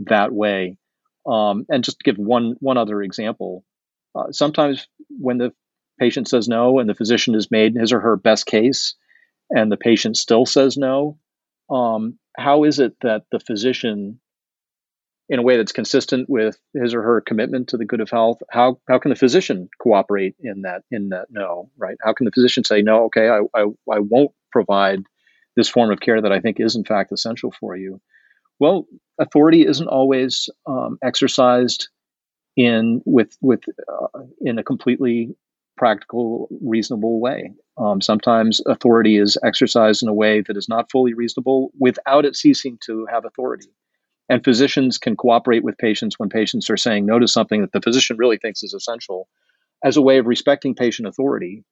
[0.00, 0.76] that way.
[1.24, 3.64] Um, and just to give one one other example,
[4.14, 5.52] uh, sometimes when the
[6.00, 8.96] patient says no and the physician has made his or her best case,
[9.50, 11.18] and the patient still says no,
[11.70, 14.18] um, how is it that the physician
[15.28, 18.38] in a way that's consistent with his or her commitment to the good of health
[18.50, 21.96] how how can the physician cooperate in that in that no right?
[22.02, 25.02] How can the physician say no okay i i, I won't provide
[25.56, 28.00] this form of care that i think is in fact essential for you
[28.58, 28.86] well
[29.18, 31.88] authority isn't always um, exercised
[32.56, 35.34] in with with uh, in a completely
[35.76, 37.52] practical reasonable way.
[37.78, 42.36] Um, sometimes authority is exercised in a way that is not fully reasonable without it
[42.36, 43.70] ceasing to have authority
[44.32, 47.82] and physicians can cooperate with patients when patients are saying no to something that the
[47.82, 49.28] physician really thinks is essential
[49.84, 51.64] as a way of respecting patient authority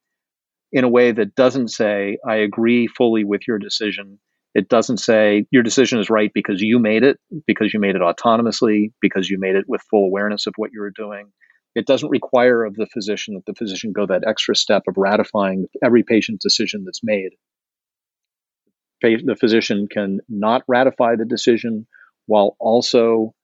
[0.70, 4.18] in a way that doesn't say, I agree fully with your decision.
[4.55, 8.03] It doesn't say your decision is right because you made it, because you made it
[8.03, 11.33] autonomously, because you made it with full awareness of what you were doing.
[11.75, 15.64] It doesn't require of the physician that the physician go that extra step of ratifying
[15.83, 17.31] every patient decision that's made.
[19.01, 21.87] The physician can not ratify the decision
[22.30, 23.34] while also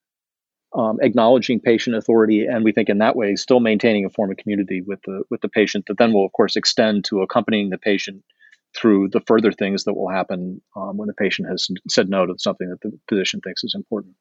[0.72, 4.36] um, acknowledging patient authority, and we think in that way still maintaining a form of
[4.36, 7.78] community with the with the patient that then will of course extend to accompanying the
[7.78, 8.22] patient
[8.76, 12.34] through the further things that will happen um, when the patient has said no to
[12.38, 14.14] something that the physician thinks is important.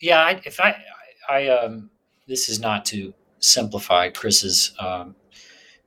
[0.00, 0.76] Yeah, I, if I,
[1.28, 1.90] I, um,
[2.28, 5.16] this is not to simplify Chris's um,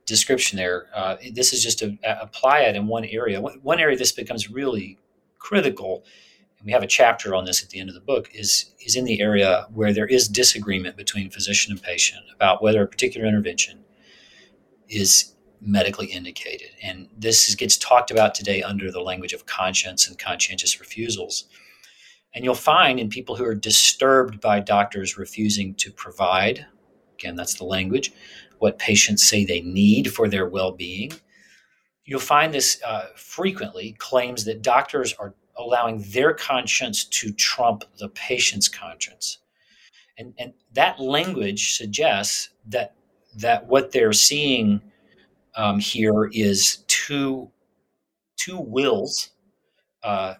[0.04, 0.86] description there.
[0.92, 3.40] Uh, this is just to apply it in one area.
[3.40, 4.98] One area this becomes really
[5.38, 6.04] critical
[6.64, 9.04] we have a chapter on this at the end of the book, is, is in
[9.04, 13.84] the area where there is disagreement between physician and patient about whether a particular intervention
[14.88, 16.70] is medically indicated.
[16.82, 21.44] And this is, gets talked about today under the language of conscience and conscientious refusals.
[22.34, 26.66] And you'll find in people who are disturbed by doctors refusing to provide,
[27.14, 28.12] again, that's the language,
[28.58, 31.12] what patients say they need for their well being.
[32.04, 38.08] You'll find this uh, frequently claims that doctors are allowing their conscience to trump the
[38.10, 39.38] patient's conscience.
[40.16, 42.94] And, and that language suggests that
[43.36, 44.80] that what they're seeing
[45.54, 47.50] um, here is two
[48.36, 49.30] two wills
[50.02, 50.34] uh,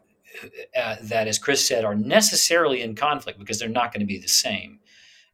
[0.77, 4.19] uh, that, as Chris said, are necessarily in conflict because they're not going to be
[4.19, 4.79] the same.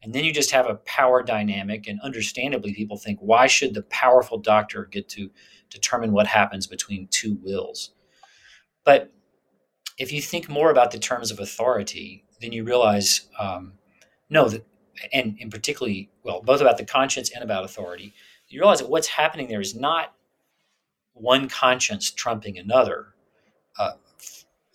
[0.03, 3.83] And then you just have a power dynamic, and understandably, people think, why should the
[3.85, 5.31] powerful doctor get to
[5.70, 7.92] determine what happens between two wills?
[8.85, 9.13] But
[9.98, 13.74] if you think more about the terms of authority, then you realize um,
[14.28, 14.66] no, that,
[15.12, 18.14] and, and particularly, well, both about the conscience and about authority,
[18.48, 20.14] you realize that what's happening there is not
[21.12, 23.14] one conscience trumping another.
[23.78, 23.92] Uh,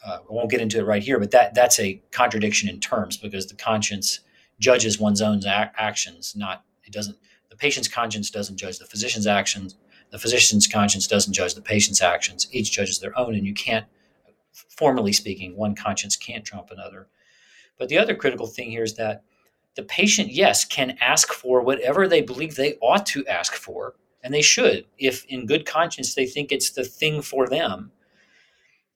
[0.05, 3.17] uh, I won't get into it right here, but that that's a contradiction in terms
[3.17, 4.21] because the conscience
[4.59, 7.17] judges one's own ac- actions, not it doesn't.
[7.49, 9.75] The patient's conscience doesn't judge the physician's actions.
[10.11, 12.47] The physician's conscience doesn't judge the patient's actions.
[12.51, 13.85] Each judges their own, and you can't,
[14.69, 17.07] formally speaking, one conscience can't trump another.
[17.77, 19.23] But the other critical thing here is that
[19.75, 24.33] the patient, yes, can ask for whatever they believe they ought to ask for, and
[24.33, 27.91] they should, if in good conscience they think it's the thing for them.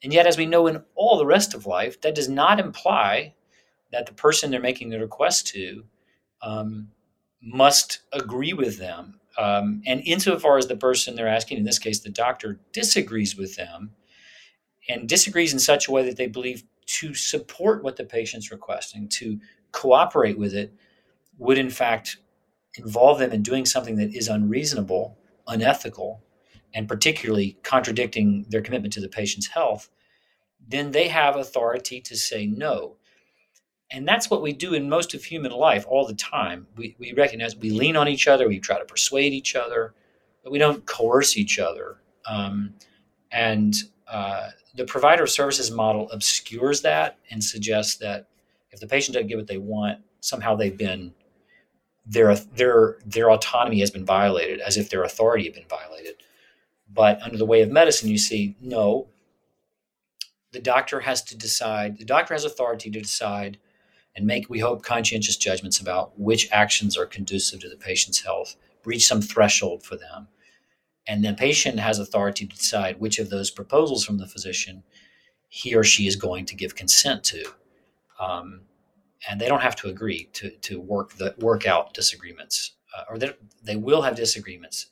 [0.04, 3.34] And yet, as we know in all the rest of life, that does not imply
[3.93, 5.86] that the person they're making the request to
[6.41, 6.89] um,
[7.41, 9.19] must agree with them.
[9.38, 13.56] Um, and insofar as the person they're asking, in this case the doctor, disagrees with
[13.56, 13.91] them
[14.89, 19.08] and disagrees in such a way that they believe to support what the patient's requesting,
[19.08, 19.39] to
[19.72, 20.74] cooperate with it,
[21.38, 22.17] would in fact
[22.76, 25.17] involve them in doing something that is unreasonable,
[25.48, 26.22] unethical,
[26.74, 29.89] and particularly contradicting their commitment to the patient's health,
[30.67, 32.98] then they have authority to say no.
[33.91, 36.65] And that's what we do in most of human life all the time.
[36.76, 39.93] We, we recognize we lean on each other, we try to persuade each other,
[40.43, 41.98] but we don't coerce each other.
[42.28, 42.74] Um,
[43.32, 43.76] and
[44.13, 48.28] uh, the provider of services model obscures that and suggests that
[48.71, 51.13] if the patient doesn't get what they want, somehow they've been
[52.06, 56.15] their their their autonomy has been violated, as if their authority had been violated.
[56.93, 59.08] But under the way of medicine, you see, no.
[60.52, 61.97] The doctor has to decide.
[61.97, 63.58] The doctor has authority to decide
[64.15, 68.56] and make, we hope, conscientious judgments about which actions are conducive to the patient's health,
[68.86, 70.28] reach some threshold for them.
[71.08, 74.84] And then the patient has authority to decide which of those proposals from the physician
[75.50, 77.46] he or she is going to give consent to.
[78.20, 78.62] Um,
[79.30, 83.18] and they don't have to agree to, to work the, work out disagreements, uh, or
[83.18, 84.88] they, they will have disagreements.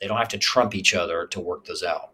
[0.00, 2.10] They don't have to trump each other to work those out.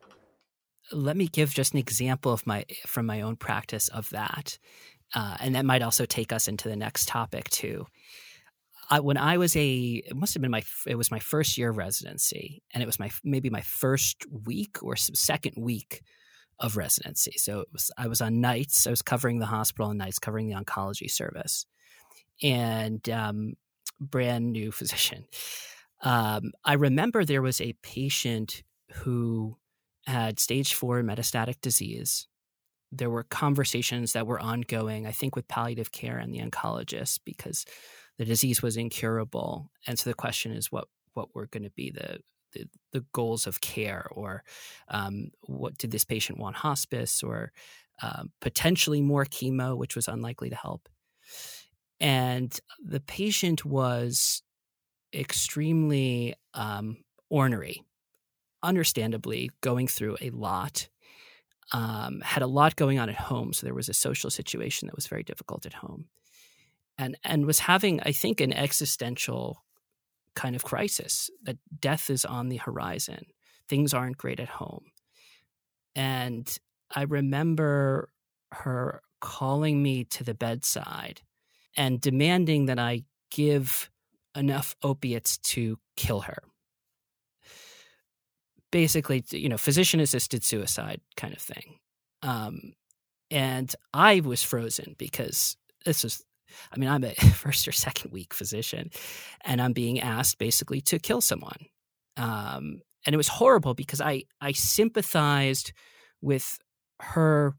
[0.93, 4.59] Let me give just an example of my from my own practice of that,
[5.15, 7.87] uh, and that might also take us into the next topic too.
[8.90, 11.70] I, when I was a, it must have been my, it was my first year
[11.70, 16.03] of residency, and it was my maybe my first week or second week
[16.59, 17.35] of residency.
[17.38, 18.87] So was, I was on nights.
[18.87, 21.66] I was covering the hospital on nights, covering the oncology service,
[22.42, 23.55] and um,
[24.00, 25.24] brand new physician.
[26.03, 29.57] Um, I remember there was a patient who
[30.07, 32.26] had stage four metastatic disease.
[32.90, 37.64] There were conversations that were ongoing, I think, with palliative care and the oncologist because
[38.20, 39.70] the disease was incurable.
[39.87, 42.18] And so the question is what what were going to be the,
[42.52, 44.44] the, the goals of care, or
[44.88, 47.50] um, what did this patient want hospice, or
[48.02, 50.87] uh, potentially more chemo, which was unlikely to help.
[51.98, 54.42] And the patient was
[55.14, 56.98] extremely um,
[57.30, 57.83] ornery,
[58.62, 60.90] understandably going through a lot.
[61.72, 64.96] Um, had a lot going on at home, so there was a social situation that
[64.96, 66.04] was very difficult at home
[67.01, 69.65] and and was having i think an existential
[70.35, 73.27] kind of crisis that death is on the horizon.
[73.69, 74.85] Things aren't great at home.
[75.97, 76.47] And
[76.95, 78.11] i remember
[78.53, 81.21] her calling me to the bedside
[81.77, 83.91] and demanding that i give
[84.35, 86.43] enough opiates to kill her.
[88.71, 91.79] Basically you know physician assisted suicide kind of thing.
[92.23, 92.75] Um,
[93.31, 96.25] and i was frozen because this was
[96.73, 98.91] I mean, I'm a first or second week physician,
[99.45, 101.67] and I'm being asked basically to kill someone.
[102.17, 105.73] Um, and it was horrible because I I sympathized
[106.21, 106.59] with
[107.01, 107.55] her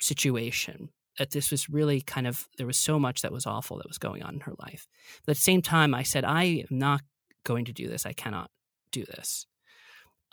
[0.00, 0.90] situation.
[1.18, 3.98] That this was really kind of there was so much that was awful that was
[3.98, 4.86] going on in her life.
[5.26, 7.02] But at the same time, I said I am not
[7.44, 8.06] going to do this.
[8.06, 8.50] I cannot
[8.92, 9.44] do this.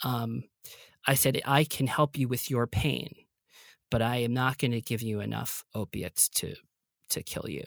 [0.03, 0.43] Um,
[1.07, 3.13] I said I can help you with your pain,
[3.89, 6.55] but I am not going to give you enough opiates to
[7.09, 7.63] to kill you.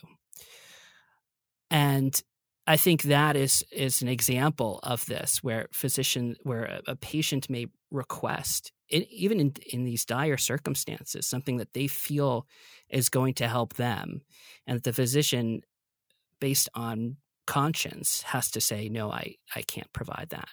[1.70, 2.20] And
[2.66, 7.48] I think that is is an example of this, where physician, where a, a patient
[7.48, 12.46] may request, it, even in, in these dire circumstances, something that they feel
[12.90, 14.22] is going to help them,
[14.66, 15.62] and the physician,
[16.40, 17.16] based on
[17.46, 20.48] conscience, has to say, no, I I can't provide that.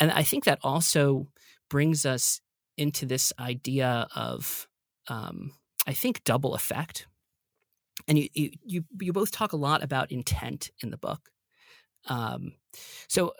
[0.00, 1.28] And I think that also
[1.68, 2.40] brings us
[2.76, 4.68] into this idea of,
[5.08, 5.52] um,
[5.86, 7.07] I think, double effect.
[8.08, 11.28] And you, you, you, you both talk a lot about intent in the book.
[12.06, 12.54] Um,
[13.06, 13.34] so,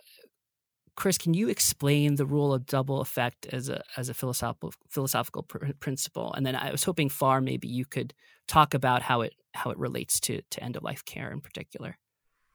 [0.95, 5.43] Chris, can you explain the rule of double effect as a as a philosophical philosophical
[5.43, 6.33] pr- principle?
[6.33, 8.13] And then I was hoping, Farr, maybe you could
[8.47, 11.97] talk about how it how it relates to to end of life care in particular.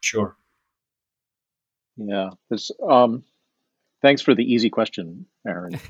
[0.01, 0.37] Sure.
[1.97, 2.31] Yeah.
[2.87, 3.25] Um,
[4.03, 5.81] thanks for the easy question, Aaron.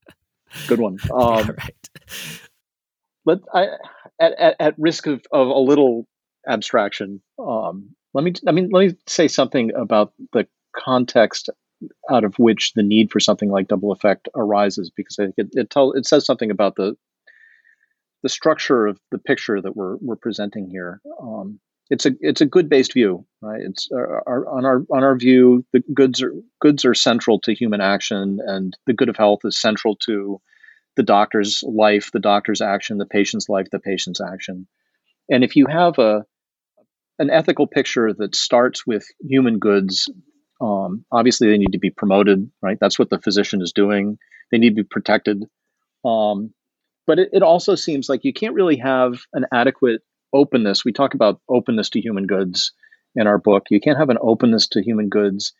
[0.66, 0.98] Good one.
[1.12, 1.90] Um, right.
[3.24, 3.68] But I,
[4.22, 6.06] at, at, at risk of, of a little
[6.48, 8.32] abstraction, um, let me.
[8.46, 10.46] I mean, let me say something about the
[10.76, 11.50] context
[12.10, 15.48] out of which the need for something like double effect arises, because I think it
[15.52, 16.96] it, it says something about the
[18.22, 21.00] the structure of the picture that we're we're presenting here.
[21.20, 21.58] Um,
[21.90, 23.60] it's a it's a good based view, right?
[23.60, 27.54] It's uh, our, on our on our view, the goods are goods are central to
[27.54, 30.40] human action, and the good of health is central to
[30.96, 34.66] the doctor's life, the doctor's action, the patient's life, the patient's action.
[35.30, 36.24] And if you have a
[37.18, 40.10] an ethical picture that starts with human goods,
[40.60, 42.78] um, obviously they need to be promoted, right?
[42.80, 44.18] That's what the physician is doing.
[44.50, 45.44] They need to be protected.
[46.04, 46.52] Um,
[47.06, 50.84] but it, it also seems like you can't really have an adequate openness.
[50.84, 52.72] We talk about openness to human goods
[53.14, 53.64] in our book.
[53.70, 55.52] You can't have an openness to human goods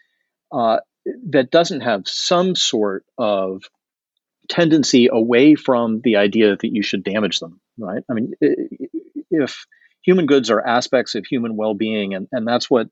[0.50, 0.78] uh,
[1.30, 3.62] that doesn't have some sort of
[4.48, 8.02] tendency away from the idea that you should damage them, right?
[8.10, 8.32] I mean,
[9.30, 9.66] if
[10.02, 12.88] human goods are aspects of human well-being, and, and that's what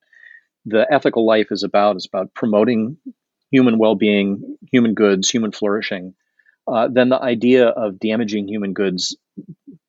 [0.64, 2.96] the ethical life is about, is about promoting
[3.50, 6.14] human well-being, human goods, human flourishing,
[6.68, 9.16] uh, then the idea of damaging human goods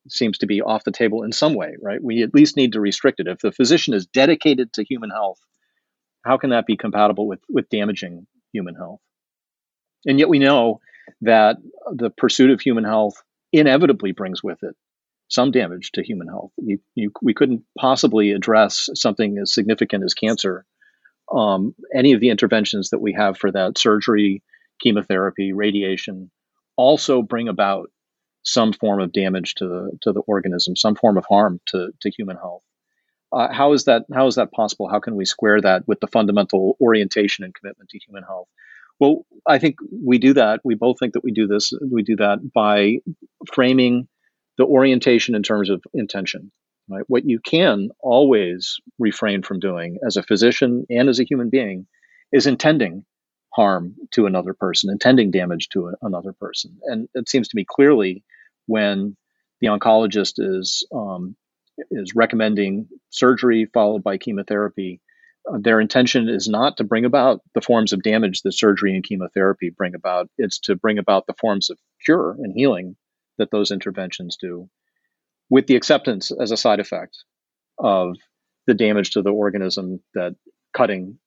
[0.08, 2.02] seems to be off the table in some way, right?
[2.02, 3.28] We at least need to restrict it.
[3.28, 5.38] If the physician is dedicated to human health,
[6.24, 9.00] how can that be compatible with, with damaging human health?
[10.06, 10.80] And yet we know
[11.22, 11.56] that
[11.92, 13.14] the pursuit of human health
[13.52, 14.76] inevitably brings with it
[15.28, 16.52] some damage to human health.
[16.58, 20.66] You, you, we couldn't possibly address something as significant as cancer.
[21.34, 24.42] Um, any of the interventions that we have for that surgery,
[24.82, 26.30] chemotherapy, radiation
[26.76, 27.90] also bring about
[28.42, 32.10] some form of damage to the to the organism, some form of harm to to
[32.10, 32.64] human health.
[33.32, 34.88] Uh, how is that how is that possible?
[34.88, 38.48] How can we square that with the fundamental orientation and commitment to human health?
[39.00, 40.60] Well, I think we do that.
[40.64, 41.72] We both think that we do this.
[41.90, 42.98] We do that by
[43.52, 44.08] framing
[44.58, 46.52] the orientation in terms of intention.
[46.88, 47.04] Right?
[47.06, 51.86] What you can always refrain from doing as a physician and as a human being
[52.32, 53.04] is intending
[53.54, 56.78] harm to another person, intending damage to a, another person.
[56.84, 58.24] And it seems to me clearly
[58.66, 59.16] when
[59.60, 61.36] the oncologist is um,
[61.90, 65.00] is recommending surgery followed by chemotherapy,
[65.60, 69.70] their intention is not to bring about the forms of damage that surgery and chemotherapy
[69.70, 70.28] bring about.
[70.38, 72.96] It's to bring about the forms of cure and healing
[73.38, 74.68] that those interventions do,
[75.50, 77.16] with the acceptance as a side effect
[77.78, 78.16] of
[78.66, 80.36] the damage to the organism that
[80.72, 81.18] cutting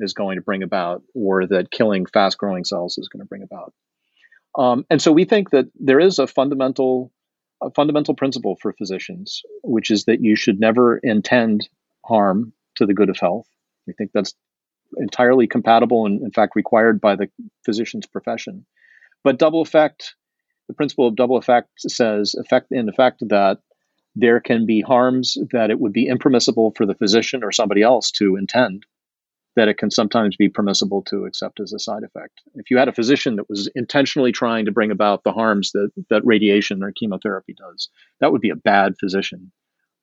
[0.00, 3.42] is going to bring about, or that killing fast growing cells is going to bring
[3.42, 3.72] about.
[4.58, 7.12] Um, and so we think that there is a fundamental,
[7.62, 11.68] a fundamental principle for physicians, which is that you should never intend
[12.04, 13.46] harm to the good of health.
[13.90, 14.34] We think that's
[14.96, 17.28] entirely compatible and, in fact, required by the
[17.64, 18.64] physician's profession.
[19.24, 20.14] But double effect,
[20.68, 23.58] the principle of double effect says, effect in effect that
[24.14, 28.10] there can be harms that it would be impermissible for the physician or somebody else
[28.12, 28.86] to intend
[29.56, 32.40] that it can sometimes be permissible to accept as a side effect.
[32.54, 35.90] If you had a physician that was intentionally trying to bring about the harms that,
[36.08, 37.88] that radiation or chemotherapy does,
[38.20, 39.50] that would be a bad physician.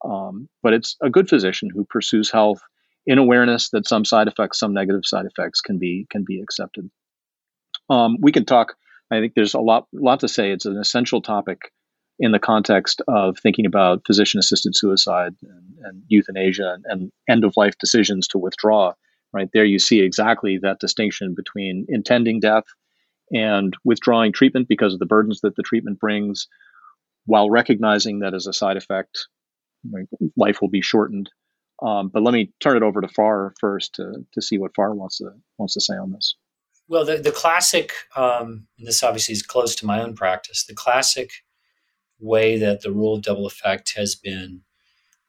[0.03, 2.61] Um, but it's a good physician who pursues health
[3.07, 6.89] in awareness that some side effects, some negative side effects, can be can be accepted.
[7.89, 8.75] Um, we can talk.
[9.09, 10.51] I think there's a lot lot to say.
[10.51, 11.71] It's an essential topic
[12.19, 17.43] in the context of thinking about physician assisted suicide and, and euthanasia and, and end
[17.43, 18.93] of life decisions to withdraw
[19.33, 22.63] right there you see exactly that distinction between intending death
[23.31, 26.47] and withdrawing treatment because of the burdens that the treatment brings
[27.25, 29.27] while recognizing that as a side effect
[30.35, 31.29] life will be shortened
[31.81, 34.93] um, but let me turn it over to Farr first to, to see what Farr
[34.93, 36.35] wants to wants to say on this
[36.87, 40.75] well the, the classic um, and this obviously is close to my own practice the
[40.75, 41.31] classic
[42.19, 44.61] way that the rule of double effect has been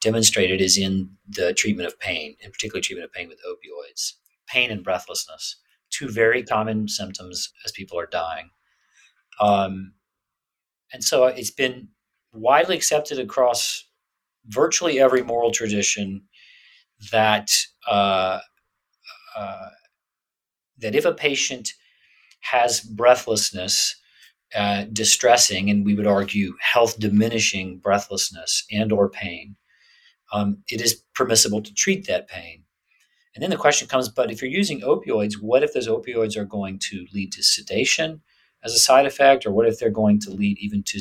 [0.01, 4.13] demonstrated is in the treatment of pain, in particular treatment of pain with opioids.
[4.47, 5.57] Pain and breathlessness,
[5.89, 8.49] two very common symptoms as people are dying.
[9.39, 9.93] Um,
[10.91, 11.89] and so it's been
[12.33, 13.85] widely accepted across
[14.47, 16.23] virtually every moral tradition
[17.11, 17.51] that
[17.87, 18.39] uh,
[19.37, 19.69] uh,
[20.77, 21.73] that if a patient
[22.41, 23.95] has breathlessness
[24.55, 29.55] uh, distressing, and we would argue health diminishing breathlessness and or pain,
[30.33, 32.63] um, it is permissible to treat that pain.
[33.35, 36.45] And then the question comes, but if you're using opioids, what if those opioids are
[36.45, 38.21] going to lead to sedation
[38.63, 40.99] as a side effect, or what if they're going to lead even to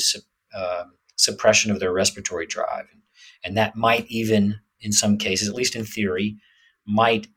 [0.55, 0.85] uh,
[1.17, 2.87] suppression of their respiratory drive?
[3.43, 6.37] And that might even, in some cases, at least in theory,
[6.87, 7.29] might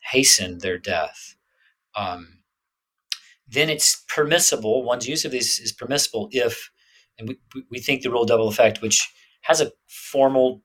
[0.00, 1.36] hasten their death.
[1.96, 2.40] Um,
[3.46, 6.70] then it's permissible, one's use of these is permissible if,
[7.18, 9.00] and we, we think the rule double effect, which
[9.42, 10.62] has a formal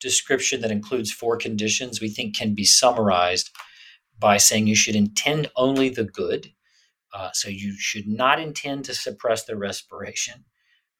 [0.00, 3.50] description that includes four conditions, we think can be summarized
[4.18, 6.52] by saying you should intend only the good.
[7.12, 10.44] Uh, so you should not intend to suppress their respiration.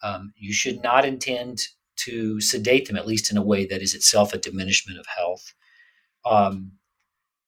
[0.02, 1.60] Um, you should not intend
[2.04, 5.54] to sedate them, at least in a way that is itself a diminishment of health.
[6.24, 6.72] Um,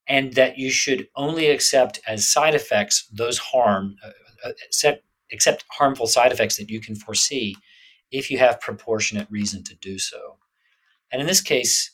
[0.08, 4.10] and that you should only accept as side effects those harm, uh,
[4.44, 7.56] uh, accept, accept harmful side effects that you can foresee
[8.10, 10.38] if you have proportionate reason to do so.
[11.10, 11.92] And in this case,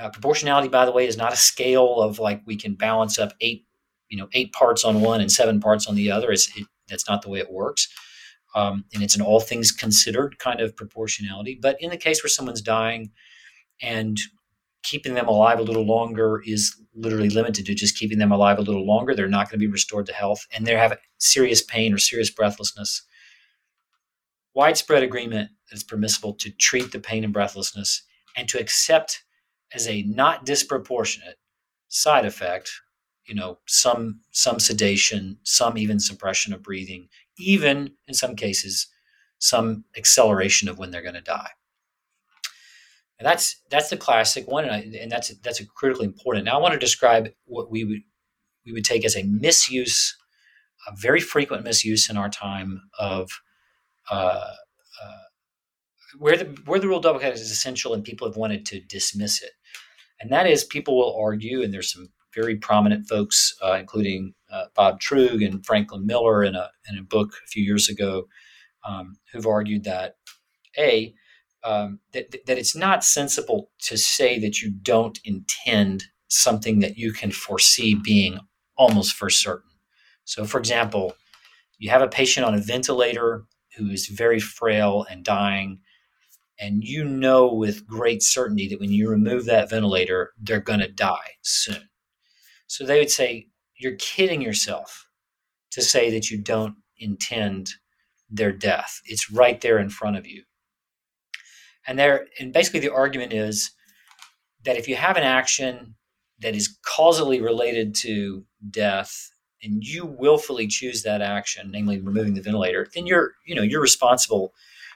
[0.00, 3.32] uh, proportionality, by the way, is not a scale of like we can balance up
[3.40, 3.66] eight,
[4.08, 6.30] you know, eight parts on one and seven parts on the other.
[6.30, 7.88] It's, it, that's not the way it works.
[8.54, 11.58] Um, and it's an all things considered kind of proportionality.
[11.60, 13.10] But in the case where someone's dying
[13.82, 14.18] and
[14.82, 18.62] keeping them alive a little longer is literally limited to just keeping them alive a
[18.62, 19.14] little longer.
[19.14, 22.30] They're not going to be restored to health and they have serious pain or serious
[22.30, 23.02] breathlessness.
[24.54, 28.02] Widespread agreement is permissible to treat the pain and breathlessness
[28.36, 29.24] and to accept
[29.72, 31.36] as a not disproportionate
[31.88, 32.70] side effect,
[33.26, 37.08] you know, some some sedation, some even suppression of breathing,
[37.38, 38.88] even in some cases,
[39.38, 41.50] some acceleration of when they're going to die.
[43.18, 46.44] And that's that's the classic one, and, I, and that's that's a critically important.
[46.44, 48.02] Now I want to describe what we would
[48.64, 50.16] we would take as a misuse,
[50.86, 53.28] a very frequent misuse in our time of
[54.08, 54.52] uh,
[55.02, 55.22] uh,
[56.18, 58.80] where the where the rule of double cut is essential, and people have wanted to
[58.80, 59.50] dismiss it,
[60.20, 64.66] and that is people will argue, and there's some very prominent folks, uh, including uh,
[64.74, 68.28] Bob Truog and Franklin Miller, in a in a book a few years ago,
[68.84, 70.16] um, who've argued that
[70.78, 71.14] a
[71.64, 77.12] um, that, that it's not sensible to say that you don't intend something that you
[77.12, 78.38] can foresee being
[78.76, 79.70] almost for certain.
[80.24, 81.14] So, for example,
[81.78, 83.44] you have a patient on a ventilator
[83.76, 85.80] who is very frail and dying,
[86.60, 90.88] and you know with great certainty that when you remove that ventilator, they're going to
[90.88, 91.87] die soon.
[92.68, 95.08] So, they would say, You're kidding yourself
[95.72, 97.72] to say that you don't intend
[98.30, 99.00] their death.
[99.04, 100.44] It's right there in front of you.
[101.86, 103.70] And there, and basically the argument is
[104.64, 105.94] that if you have an action
[106.40, 109.30] that is causally related to death
[109.62, 113.80] and you willfully choose that action, namely removing the ventilator, then you're, you know, you're
[113.80, 114.52] responsible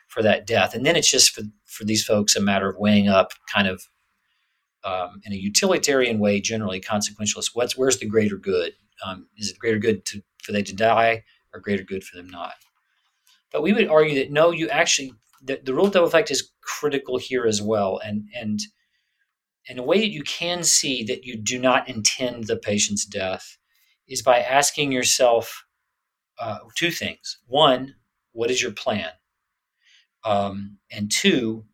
[0.08, 0.74] for that death.
[0.74, 3.88] And then it's just for, for these folks a matter of weighing up kind of
[4.84, 7.50] um, in a utilitarian way, generally consequentialist.
[7.54, 8.72] What's where's the greater good?
[9.04, 12.28] Um, is it greater good to, for they to die or greater good for them
[12.28, 12.54] not?
[13.52, 15.12] But we would argue that no, you actually
[15.42, 18.00] the, the rule of double effect is critical here as well.
[18.04, 18.60] And, and,
[19.68, 23.58] and a way that you can see that you do not intend the patient's death
[24.08, 25.66] is by asking yourself
[26.38, 27.38] uh, two things.
[27.46, 27.96] One,
[28.32, 29.10] what is your plan?
[30.24, 31.64] Um, and two,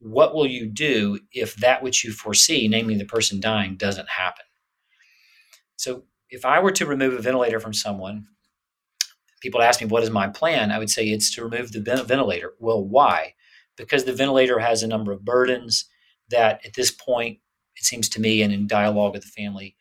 [0.00, 4.44] what will you do if that which you foresee, namely the person dying, doesn't happen?
[5.76, 8.26] So, if I were to remove a ventilator from someone
[9.40, 10.70] people ask me, what is my plan?
[10.70, 12.52] I would say it's to remove the ventilator.
[12.58, 13.34] Well, why?
[13.76, 15.86] Because the ventilator has a number of burdens
[16.28, 17.38] that at this point,
[17.76, 19.76] it seems to me, and in dialogue with the family,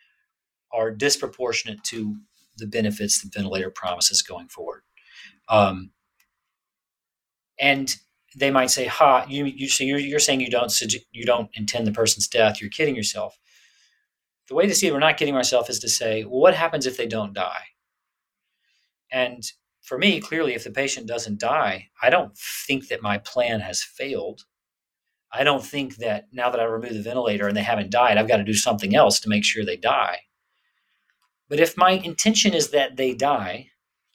[0.72, 2.16] are disproportionate to
[2.58, 4.82] the benefits the ventilator promises going forward.
[5.50, 5.92] Um,
[7.60, 7.96] and
[8.36, 10.74] they might say, "Ha, you, you so you're, you're saying you don't
[11.12, 12.62] you don't intend the person's death.
[12.62, 13.38] You're kidding yourself."
[14.48, 16.86] The way to see it, we're not kidding ourselves is to say, well, "What happens
[16.86, 17.64] if they don't die?"
[19.12, 19.44] And
[19.82, 23.82] for me, clearly, if the patient doesn't die, I don't think that my plan has
[23.82, 24.44] failed.
[25.32, 28.28] I don't think that now that I remove the ventilator and they haven't died, I've
[28.28, 30.22] got to do something else to make sure they die.
[31.48, 33.72] But if my intention is that they die,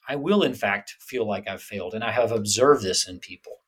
[0.09, 1.95] I will in fact feel like I've failed.
[1.95, 3.64] And I have observed this in people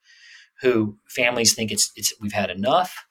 [0.63, 3.07] who families think it's it's we've had enough,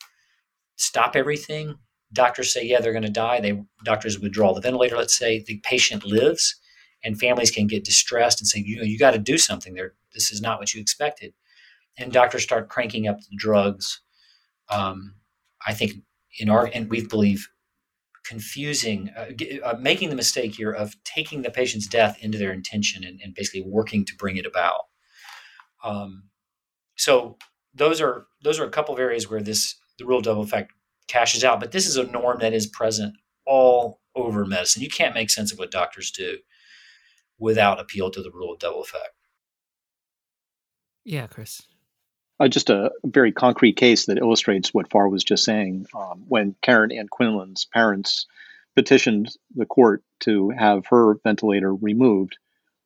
[0.75, 1.75] stop everything.
[2.13, 3.41] Doctors say, yeah, they're going to die.
[3.41, 5.43] They doctors withdraw the ventilator, let's say.
[5.45, 6.55] The patient lives
[7.03, 9.93] and families can get distressed and say, you know, you got to do something there.
[10.13, 11.33] This is not what you expected.
[11.97, 14.01] And doctors start cranking up the drugs.
[14.69, 15.15] Um,
[15.65, 15.93] I think
[16.39, 17.49] in our, and we believe
[18.25, 19.27] confusing, uh,
[19.63, 23.35] uh, making the mistake here of taking the patient's death into their intention and, and
[23.35, 24.81] basically working to bring it about.
[25.83, 26.23] Um,
[26.95, 27.37] so
[27.73, 30.71] those are those are a couple of areas where this the rule of double effect
[31.07, 31.59] cashes out.
[31.59, 33.15] But this is a norm that is present
[33.45, 34.81] all over medicine.
[34.81, 36.37] You can't make sense of what doctors do
[37.37, 39.13] without appeal to the rule of double effect.
[41.03, 41.61] Yeah, Chris.
[42.39, 45.85] Uh, just a very concrete case that illustrates what Farr was just saying.
[45.95, 48.25] Um, when Karen Ann Quinlan's parents
[48.75, 52.37] petitioned the court to have her ventilator removed,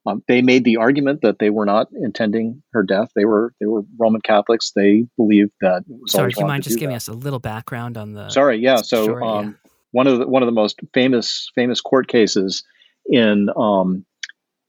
[0.09, 3.09] um, they made the argument that they were not intending her death.
[3.15, 4.71] They were they were Roman Catholics.
[4.75, 5.83] They believed that.
[6.07, 6.97] Sorry, do you mind just giving that.
[6.97, 8.29] us a little background on the?
[8.29, 8.77] Sorry, yeah.
[8.77, 9.71] So sure, um, yeah.
[9.91, 12.63] one of the one of the most famous famous court cases
[13.05, 14.05] in um,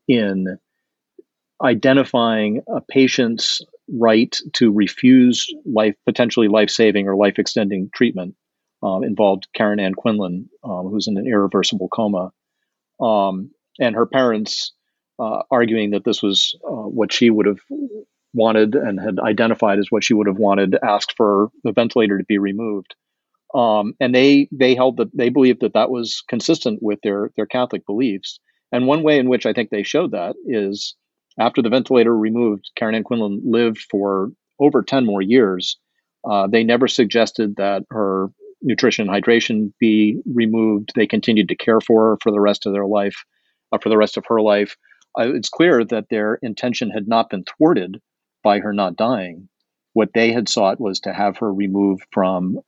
[0.08, 0.58] in
[1.62, 3.60] identifying a patient's
[3.92, 8.34] right to refuse life potentially life saving or life extending treatment
[8.82, 12.32] um, involved Karen Ann Quinlan, um, who's in an irreversible coma,
[13.00, 14.72] um, and her parents
[15.20, 17.60] uh, arguing that this was uh, what she would have
[18.32, 22.24] wanted and had identified as what she would have wanted, asked for the ventilator to
[22.24, 22.94] be removed.
[23.54, 27.46] Um, and they they held that they believed that that was consistent with their their
[27.46, 28.38] Catholic beliefs.
[28.72, 30.94] And one way in which I think they showed that is
[31.38, 35.76] after the ventilator removed, Karen Ann Quinlan lived for over ten more years.
[36.24, 38.28] Uh, they never suggested that her
[38.62, 40.92] nutrition and hydration be removed.
[40.94, 43.24] They continued to care for her for the rest of their life,
[43.72, 44.76] uh, for the rest of her life
[45.16, 48.00] it's clear that their intention had not been thwarted
[48.42, 49.48] by her not dying.
[49.92, 52.60] What they had sought was to have her removed from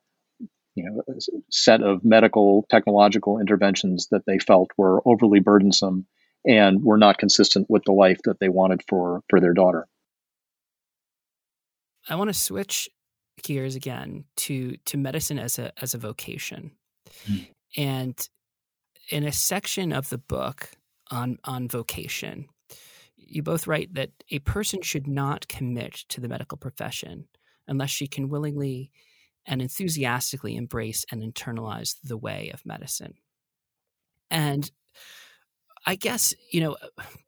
[0.74, 1.20] you know, a
[1.50, 6.06] set of medical technological interventions that they felt were overly burdensome
[6.46, 9.86] and were not consistent with the life that they wanted for for their daughter.
[12.08, 12.88] I want to switch
[13.42, 16.72] gears again to to medicine as a as a vocation.
[17.26, 17.48] Mm.
[17.76, 18.28] And
[19.10, 20.70] in a section of the book,
[21.12, 22.46] on on vocation.
[23.16, 27.28] You both write that a person should not commit to the medical profession
[27.68, 28.90] unless she can willingly
[29.46, 33.14] and enthusiastically embrace and internalize the way of medicine.
[34.30, 34.70] And
[35.86, 36.76] I guess, you know,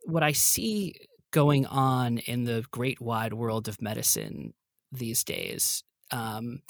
[0.04, 0.94] what I see
[1.30, 4.54] going on in the great wide world of medicine
[4.92, 5.82] these days
[6.12, 6.60] um,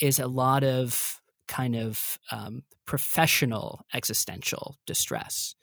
[0.00, 5.54] is a lot of kind of um, professional existential distress.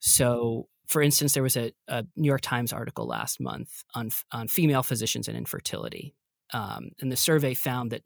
[0.00, 4.48] So, for instance, there was a, a, New York Times article last month on on
[4.48, 6.14] female physicians and infertility,
[6.52, 8.02] um, and the survey found that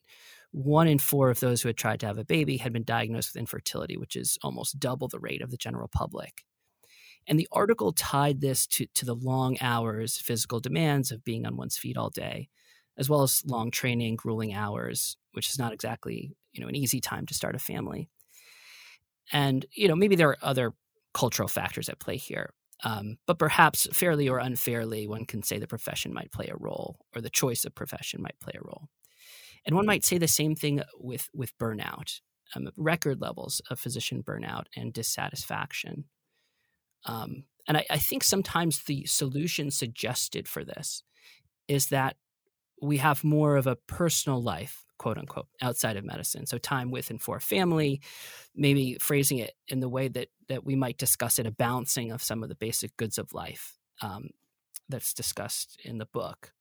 [0.53, 3.31] one in four of those who had tried to have a baby had been diagnosed
[3.33, 6.45] with infertility, which is almost double the rate of the general public.
[7.27, 11.57] And the article tied this to, to the long hours, physical demands of being on
[11.57, 12.49] one's feet all day,
[12.99, 17.01] as well as long training, grueling hours, which is not exactly you know an easy
[17.01, 18.09] time to start a family.
[19.33, 20.75] And you know maybe there are other
[21.15, 22.53] cultural factors at play here.
[22.85, 26.99] Um, but perhaps fairly or unfairly, one can say the profession might play a role,
[27.15, 28.89] or the choice of profession might play a role.
[29.65, 32.21] And one might say the same thing with with burnout,
[32.57, 36.05] um, record levels of physician burnout and dissatisfaction.
[37.05, 41.05] Um, and I, I think sometimes the solution suggested for this
[41.69, 42.17] is that
[42.81, 46.47] we have more of a personal life quote unquote outside of medicine.
[46.47, 48.01] So time with and for family
[48.55, 52.23] maybe phrasing it in the way that that we might discuss it a balancing of
[52.23, 54.31] some of the basic goods of life um,
[54.89, 56.53] that's discussed in the book.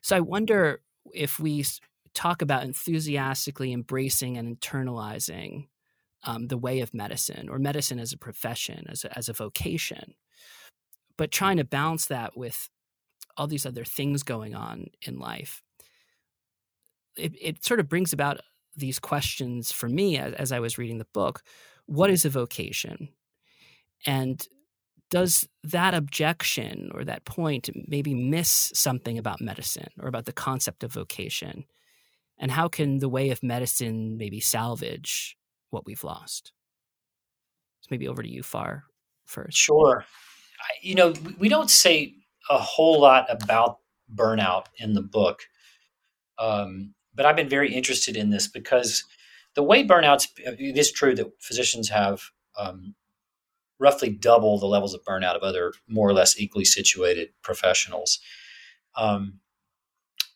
[0.00, 0.80] So i wonder
[1.12, 1.64] if we
[2.14, 5.66] talk about enthusiastically embracing and internalizing
[6.22, 10.14] um, the way of medicine or medicine as a profession as a, as a vocation
[11.16, 12.68] but trying to balance that with
[13.36, 15.62] all these other things going on in life
[17.20, 18.40] it, it sort of brings about
[18.76, 21.42] these questions for me as, as I was reading the book.
[21.86, 23.08] What is a vocation?
[24.06, 24.46] And
[25.10, 30.84] does that objection or that point maybe miss something about medicine or about the concept
[30.84, 31.64] of vocation?
[32.38, 35.36] And how can the way of medicine maybe salvage
[35.70, 36.52] what we've lost?
[37.80, 38.84] So maybe over to you, Farr,
[39.26, 39.58] first.
[39.58, 40.04] Sure.
[40.60, 42.14] I, you know, we don't say
[42.48, 43.78] a whole lot about
[44.14, 45.42] burnout in the book.
[46.38, 49.04] Um, but I've been very interested in this because
[49.54, 52.22] the way burnouts, it is true that physicians have
[52.56, 52.94] um,
[53.78, 58.20] roughly double the levels of burnout of other more or less equally situated professionals.
[58.96, 59.40] Um,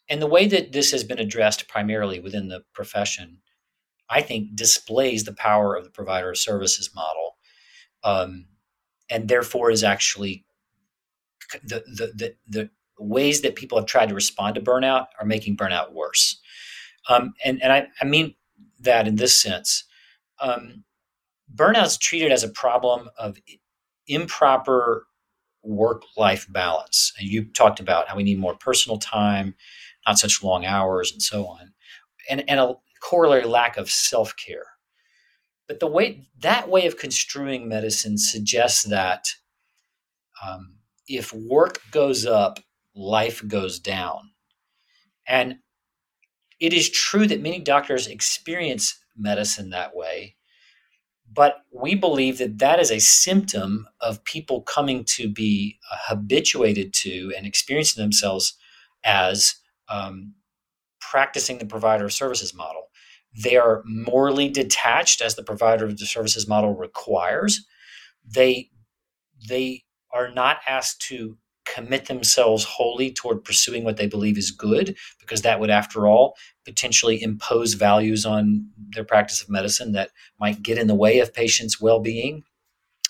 [0.09, 3.39] and the way that this has been addressed primarily within the profession,
[4.09, 7.37] I think, displays the power of the provider of services model,
[8.03, 8.47] um,
[9.09, 10.45] and therefore is actually
[11.63, 15.57] the, the the the ways that people have tried to respond to burnout are making
[15.57, 16.41] burnout worse.
[17.09, 18.35] Um, and and I, I, mean
[18.81, 19.85] that in this sense.
[20.41, 20.85] Um,
[21.55, 23.39] burnout is treated as a problem of
[24.07, 25.07] improper
[25.63, 27.13] work life balance.
[27.19, 29.55] And you talked about how we need more personal time,
[30.07, 31.73] not such long hours, and so on,
[32.31, 34.67] and, and a corollary lack of self care.
[35.67, 39.27] But the way that way of construing medicine suggests that
[40.45, 40.77] um,
[41.09, 42.61] if work goes up,
[42.95, 44.31] life goes down.
[45.27, 45.57] And
[46.65, 50.37] it is true that many doctors experience medicine that way,
[51.31, 56.93] but we believe that that is a symptom of people coming to be uh, habituated
[56.95, 58.55] to and experiencing themselves
[59.05, 59.57] as
[59.89, 60.35] um,
[61.01, 62.89] practicing the provider of services model.
[63.37, 67.67] They are morally detached, as the provider of the services model requires.
[68.25, 68.71] They
[69.49, 74.97] they are not asked to commit themselves wholly toward pursuing what they believe is good,
[75.21, 80.63] because that would, after all, potentially impose values on their practice of medicine that might
[80.63, 82.43] get in the way of patients' well being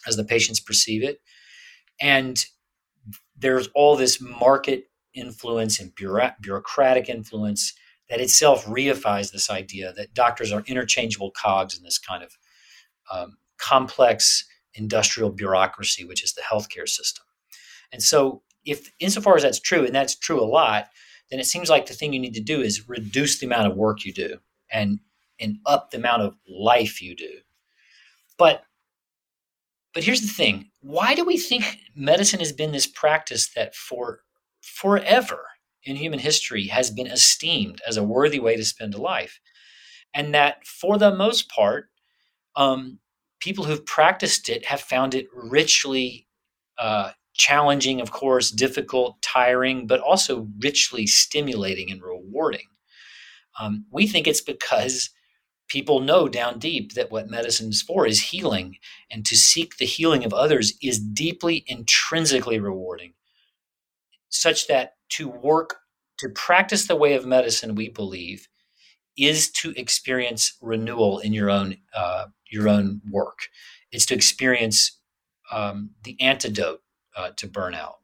[0.06, 1.20] as the patients perceive it.
[2.00, 2.44] And
[3.36, 4.84] there's all this market
[5.14, 7.72] influence and bureaucratic influence
[8.10, 12.36] that itself reifies this idea that doctors are interchangeable cogs in this kind of
[13.10, 14.44] um, complex
[14.74, 17.23] industrial bureaucracy, which is the healthcare system.
[17.94, 20.88] And so, if insofar as that's true, and that's true a lot,
[21.30, 23.76] then it seems like the thing you need to do is reduce the amount of
[23.76, 24.38] work you do
[24.70, 24.98] and
[25.40, 27.30] and up the amount of life you do.
[28.36, 28.64] But
[29.94, 34.22] but here's the thing: why do we think medicine has been this practice that for
[34.60, 35.44] forever
[35.84, 39.38] in human history has been esteemed as a worthy way to spend a life,
[40.12, 41.90] and that for the most part,
[42.56, 42.98] um,
[43.38, 46.26] people who've practiced it have found it richly
[46.76, 52.68] uh, challenging, of course, difficult, tiring, but also richly stimulating and rewarding.
[53.60, 55.10] Um, we think it's because
[55.68, 58.76] people know down deep that what medicine is for is healing,
[59.10, 63.14] and to seek the healing of others is deeply intrinsically rewarding,
[64.28, 65.76] such that to work,
[66.18, 68.48] to practice the way of medicine, we believe,
[69.16, 73.48] is to experience renewal in your own uh, your own work.
[73.90, 75.00] It's to experience
[75.52, 76.80] um, the antidote
[77.16, 77.94] uh, to burnout.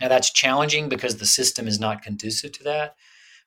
[0.00, 2.96] Now, that's challenging because the system is not conducive to that.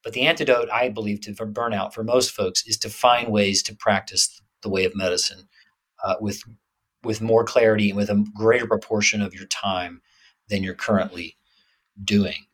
[0.03, 3.75] But the antidote, I believe, to burnout for most folks is to find ways to
[3.75, 5.47] practice the way of medicine
[6.03, 6.43] uh, with
[7.03, 10.01] with more clarity and with a greater proportion of your time
[10.47, 11.35] than you're currently
[12.01, 12.45] doing.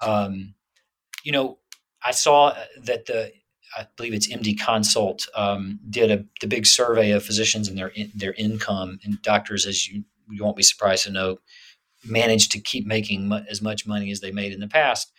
[0.00, 0.54] Um,
[1.22, 1.58] you know,
[2.02, 3.32] I saw that the
[3.76, 7.92] I believe it's MD Consult um, did a the big survey of physicians and their
[8.14, 11.38] their income and doctors, as you you won't be surprised to know,
[12.06, 15.12] managed to keep making mu- as much money as they made in the past.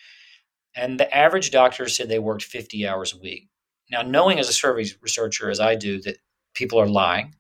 [0.76, 3.48] And the average doctor said they worked 50 hours a week.
[3.90, 6.18] Now, knowing as a survey researcher as I do that
[6.54, 7.36] people are lying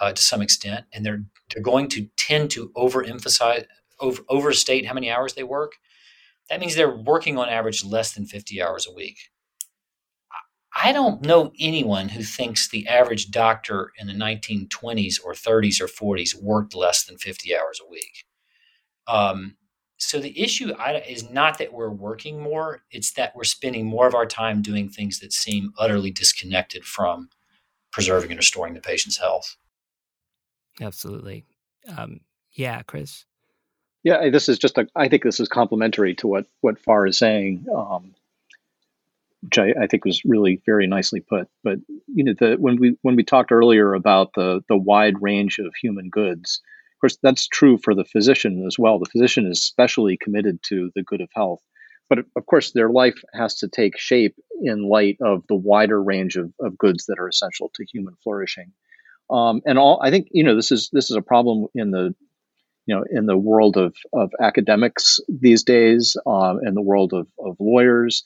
[0.00, 1.22] uh, to some extent, and they're
[1.52, 3.66] they're going to tend to overemphasize,
[4.00, 5.72] over, overstate how many hours they work.
[6.48, 9.18] That means they're working on average less than 50 hours a week.
[10.74, 15.86] I don't know anyone who thinks the average doctor in the 1920s or 30s or
[15.86, 18.24] 40s worked less than 50 hours a week.
[19.06, 19.56] Um,
[19.98, 20.74] so the issue
[21.06, 24.88] is not that we're working more; it's that we're spending more of our time doing
[24.88, 27.28] things that seem utterly disconnected from
[27.92, 29.56] preserving and restoring the patient's health.
[30.80, 31.44] Absolutely.
[31.96, 32.20] Um,
[32.52, 33.24] yeah, Chris.
[34.02, 34.88] Yeah, this is just a.
[34.96, 37.66] I think this is complementary to what what Farr is saying.
[37.74, 38.14] Um,
[39.42, 41.48] which I, I, think was really very nicely put.
[41.64, 45.58] But you know, the when we when we talked earlier about the the wide range
[45.58, 46.62] of human goods, of
[47.02, 48.98] course, that's true for the physician as well.
[48.98, 51.60] The physician is especially committed to the good of health,
[52.08, 56.36] but of course, their life has to take shape in light of the wider range
[56.36, 58.72] of, of goods that are essential to human flourishing.
[59.30, 62.14] Um, and all I think you know this is this is a problem in the
[62.86, 67.26] you know in the world of, of academics these days, uh, in the world of,
[67.38, 68.24] of lawyers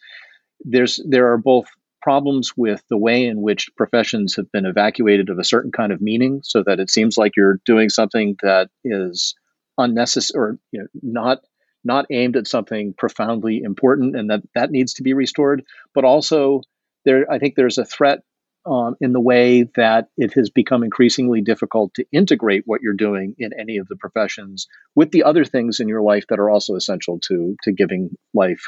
[0.65, 1.67] there's there are both
[2.07, 6.01] problems with the way in which professions have been evacuated of a certain kind of
[6.01, 9.35] meaning so that it seems like you're doing something that is
[9.77, 11.41] unnecessary or you know not
[11.83, 15.65] not aimed at something profoundly important and that that needs to be restored.
[15.97, 16.61] But also
[17.05, 18.21] there i think there's a threat
[18.67, 23.35] um, in the way that it has become increasingly difficult to integrate what you're doing
[23.37, 26.77] in any of the professions with the other things in your life that are also
[26.77, 28.63] essential to to giving life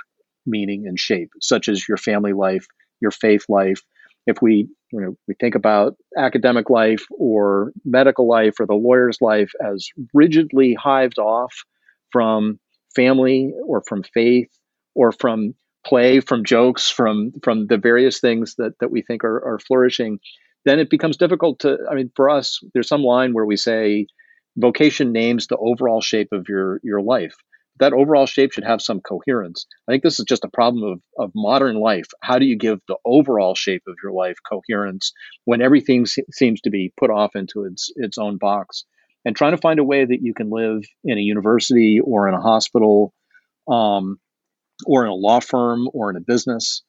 [0.49, 2.67] meaning and shape, such as your family life,
[3.01, 3.83] your faith life.
[4.27, 9.19] If we, you know, we think about academic life or medical life or the lawyer's
[9.21, 11.55] life as rigidly hived off
[12.13, 12.59] from
[12.95, 14.51] family or from faith
[14.95, 15.55] or from
[15.87, 20.19] play, from jokes, from from the various things that that we think are, are flourishing,
[20.65, 21.79] then it becomes difficult to.
[21.91, 24.07] I mean, for us, there's some line where we say
[24.57, 27.37] vocation names the overall shape of your your life.
[27.81, 29.67] That overall shape should have some coherence.
[29.89, 32.09] I think this is just a problem of, of modern life.
[32.23, 35.13] How do you give the overall shape of your life coherence
[35.45, 38.85] when everything se- seems to be put off into its its own box?
[39.25, 42.35] And trying to find a way that you can live in a university or in
[42.35, 43.13] a hospital,
[43.69, 44.19] um,
[44.87, 46.83] or in a law firm or in a business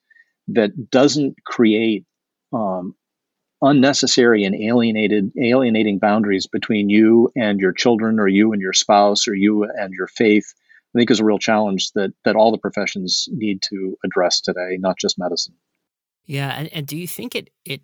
[0.50, 2.06] that doesn't create
[2.54, 2.96] um,
[3.62, 9.28] unnecessary and alienated alienating boundaries between you and your children or you and your spouse
[9.28, 10.54] or you and your faith
[10.96, 14.78] i think is a real challenge that that all the professions need to address today
[14.80, 15.56] not just medicine
[16.26, 17.82] yeah and, and do you think it it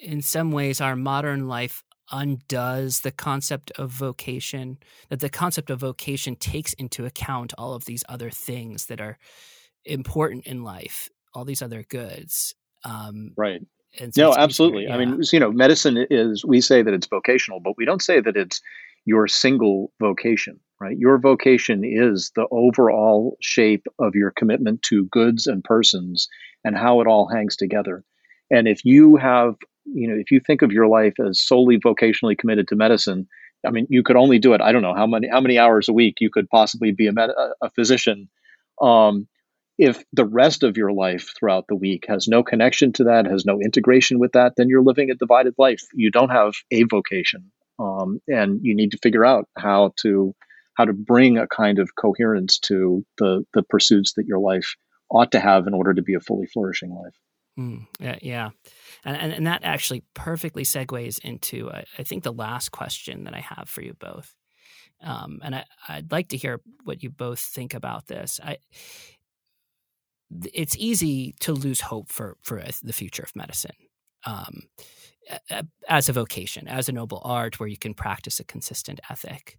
[0.00, 1.82] in some ways our modern life
[2.12, 4.78] undoes the concept of vocation
[5.08, 9.18] that the concept of vocation takes into account all of these other things that are
[9.84, 13.62] important in life all these other goods um, right
[13.98, 14.84] so no, absolutely.
[14.84, 14.94] Yeah.
[14.94, 18.20] I mean, you know, medicine is, we say that it's vocational, but we don't say
[18.20, 18.60] that it's
[19.06, 20.98] your single vocation, right?
[20.98, 26.28] Your vocation is the overall shape of your commitment to goods and persons
[26.64, 28.04] and how it all hangs together.
[28.50, 29.54] And if you have,
[29.84, 33.28] you know, if you think of your life as solely vocationally committed to medicine,
[33.64, 34.60] I mean, you could only do it.
[34.60, 37.12] I don't know how many how many hours a week you could possibly be a,
[37.12, 37.30] med-
[37.62, 38.28] a physician.
[38.80, 39.28] Um,
[39.78, 43.44] if the rest of your life throughout the week has no connection to that, has
[43.44, 45.82] no integration with that, then you're living a divided life.
[45.92, 50.34] You don't have a vocation, um, and you need to figure out how to
[50.74, 54.74] how to bring a kind of coherence to the the pursuits that your life
[55.10, 57.14] ought to have in order to be a fully flourishing life.
[57.58, 58.50] Mm, yeah, yeah.
[59.04, 63.34] And, and, and that actually perfectly segues into uh, I think the last question that
[63.34, 64.34] I have for you both.
[65.02, 68.40] Um, and I, I'd like to hear what you both think about this.
[68.42, 68.58] I
[70.52, 73.76] it's easy to lose hope for for the future of medicine
[74.26, 74.62] um,
[75.88, 79.58] as a vocation, as a noble art where you can practice a consistent ethic.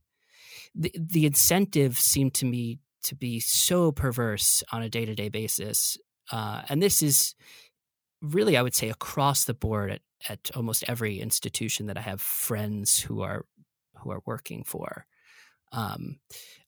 [0.75, 5.29] The, the incentives seem to me to be so perverse on a day to day
[5.29, 5.97] basis,
[6.31, 7.35] uh, and this is
[8.21, 12.21] really, I would say, across the board at, at almost every institution that I have
[12.21, 13.45] friends who are
[13.95, 15.05] who are working for.
[15.71, 16.19] Um,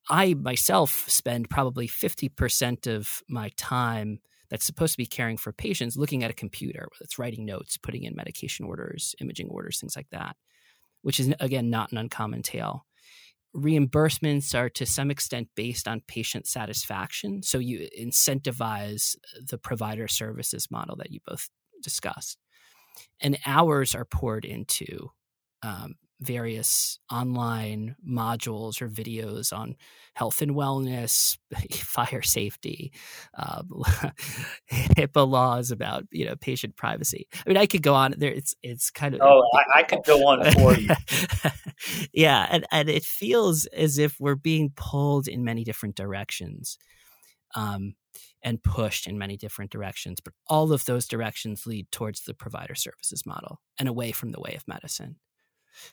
[0.10, 4.20] I myself spend probably 50% of my time
[4.50, 7.78] that's supposed to be caring for patients looking at a computer, whether it's writing notes,
[7.78, 10.36] putting in medication orders, imaging orders, things like that,
[11.02, 12.86] which is, again, not an uncommon tale.
[13.56, 17.42] Reimbursements are to some extent based on patient satisfaction.
[17.42, 19.16] So you incentivize
[19.50, 21.50] the provider services model that you both
[21.82, 22.38] discussed.
[23.22, 25.10] And hours are poured into
[25.64, 29.76] um, various online modules or videos on
[30.14, 31.38] health and wellness,
[31.74, 32.92] fire safety,
[33.38, 33.70] um,
[34.72, 37.28] HIPAA laws about you know patient privacy.
[37.34, 38.16] I mean, I could go on.
[38.18, 40.90] There, it's it's kind of oh, I, I could go on for you.
[42.14, 46.78] yeah, and and it feels as if we're being pulled in many different directions.
[47.56, 47.96] Um,
[48.42, 52.76] and pushed in many different directions, but all of those directions lead towards the provider
[52.76, 55.18] services model and away from the way of medicine.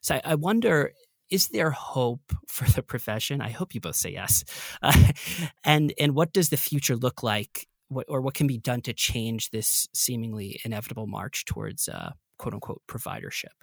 [0.01, 0.93] So I, I wonder
[1.31, 3.41] is there hope for the profession?
[3.41, 4.45] I hope you both say yes.
[4.83, 5.13] Uh,
[5.65, 8.93] and and what does the future look like, what, or what can be done to
[8.93, 13.55] change this seemingly inevitable march towards uh, quote unquote providership?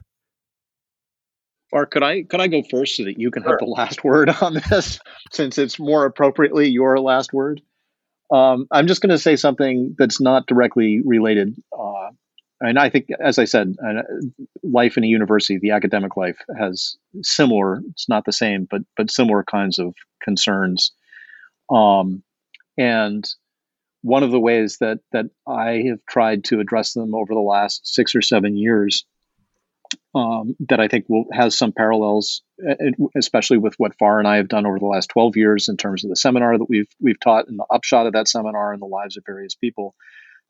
[1.72, 3.54] Or could I could I go first so that you can sure.
[3.54, 5.00] have the last word on this,
[5.32, 7.62] since it's more appropriately your last word?
[8.32, 12.10] Um, I'm just going to say something that's not directly related uh,
[12.64, 14.04] and I think, as I said, uh,
[14.64, 17.82] life in a university, the academic life has similar.
[17.92, 19.94] It's not the same, but but similar kinds of
[20.24, 20.94] concerns.
[21.70, 22.24] Um,
[22.78, 23.28] and
[24.02, 27.86] one of the ways that that I have tried to address them over the last
[27.86, 29.06] six or seven years,
[30.16, 32.44] um, that I think will has some parallels,
[33.16, 36.06] especially with what Farr and I have done over the last twelve years in terms
[36.06, 38.86] of the seminar that we've we've taught and the upshot of that seminar and the
[38.86, 39.96] lives of various people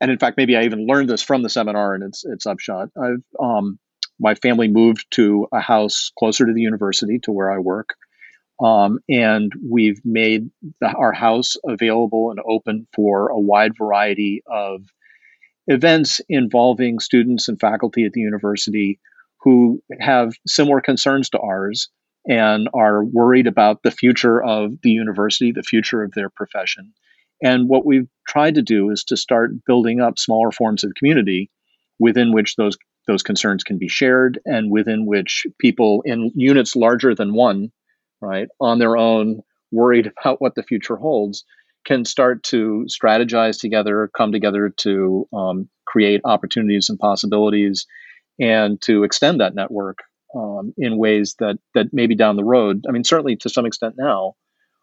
[0.00, 2.90] and in fact, maybe I even learned this from the seminar and its its upshot.
[3.00, 3.78] I've um,
[4.18, 7.94] my family moved to a house closer to the university to where I work,
[8.62, 14.82] um, and we've made the, our house available and open for a wide variety of
[15.66, 19.00] events involving students and faculty at the university
[19.40, 21.88] who have similar concerns to ours
[22.26, 26.94] and are worried about the future of the university, the future of their profession.
[27.42, 31.50] And what we've tried to do is to start building up smaller forms of community
[31.98, 32.76] within which those
[33.06, 37.70] those concerns can be shared and within which people in units larger than one,
[38.22, 41.44] right, on their own, worried about what the future holds,
[41.84, 47.86] can start to strategize together, come together to um, create opportunities and possibilities,
[48.40, 49.98] and to extend that network
[50.34, 53.94] um, in ways that that maybe down the road, I mean, certainly to some extent
[53.98, 54.34] now,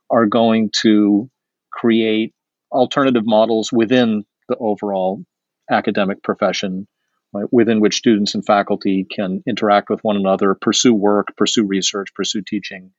[0.10, 1.30] are going to
[1.72, 2.34] create
[2.72, 5.24] alternative models within the overall
[5.70, 6.88] academic profession,
[7.34, 12.14] right, within which students and faculty can interact with one another, pursue work, pursue research,
[12.14, 12.92] pursue teaching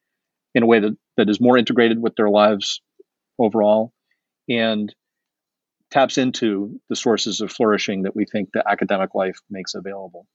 [0.55, 2.81] in a way that, that is more integrated with their lives
[3.39, 3.93] overall
[4.49, 4.95] and
[5.91, 10.27] taps into the sources of flourishing that we think the academic life makes available.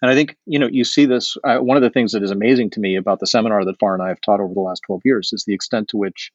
[0.00, 1.36] And I think, you know, you see this.
[1.42, 3.94] Uh, one of the things that is amazing to me about the seminar that Farr
[3.94, 6.30] and I have taught over the last 12 years is the extent to which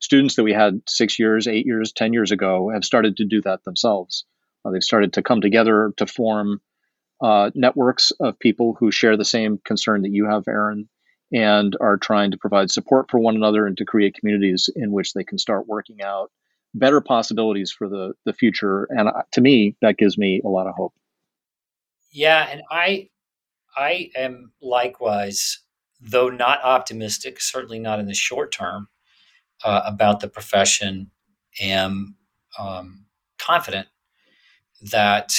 [0.00, 3.40] students that we had six years, eight years, 10 years ago have started to do
[3.42, 4.24] that themselves.
[4.64, 6.60] Uh, they've started to come together to form
[7.20, 10.88] uh, networks of people who share the same concern that you have, Aaron,
[11.32, 15.12] and are trying to provide support for one another and to create communities in which
[15.12, 16.30] they can start working out
[16.74, 18.86] better possibilities for the, the future.
[18.90, 20.94] And uh, to me, that gives me a lot of hope.
[22.10, 23.10] Yeah, and I
[23.76, 25.60] I am likewise,
[26.00, 28.88] though not optimistic, certainly not in the short term,
[29.64, 31.10] uh, about the profession.
[31.60, 32.16] Am
[32.58, 33.06] um,
[33.38, 33.88] confident
[34.80, 35.34] that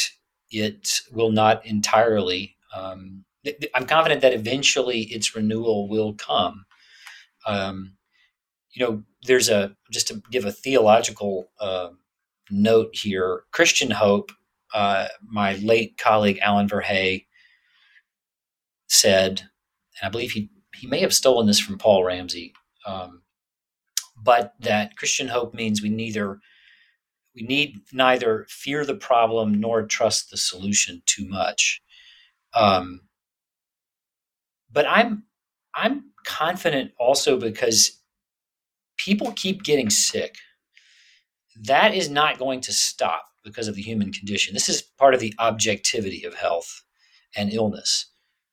[0.51, 2.55] it will not entirely.
[2.75, 3.23] Um,
[3.73, 6.65] I'm confident that eventually its renewal will come.
[7.45, 7.93] Um,
[8.71, 11.89] you know, there's a just to give a theological uh,
[12.49, 13.43] note here.
[13.51, 14.31] Christian hope
[14.73, 17.25] uh, my late colleague Allen Verhey
[18.87, 19.41] said,
[20.01, 22.53] and I believe he he may have stolen this from Paul Ramsey,
[22.85, 23.21] um,
[24.21, 26.39] but that Christian hope means we neither
[27.35, 31.81] we need neither fear the problem nor trust the solution too much.
[32.53, 33.01] Um,
[34.71, 35.23] but I'm
[35.75, 38.01] I'm confident also because
[38.97, 40.35] people keep getting sick.
[41.61, 44.53] That is not going to stop because of the human condition.
[44.53, 46.83] This is part of the objectivity of health
[47.35, 48.07] and illness.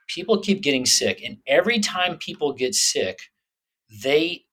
[0.09, 3.19] People keep getting sick, and every time people get sick,
[4.03, 4.46] they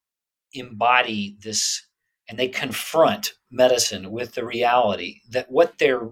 [0.53, 1.85] embody this
[2.29, 6.09] and they confront medicine with the reality that what their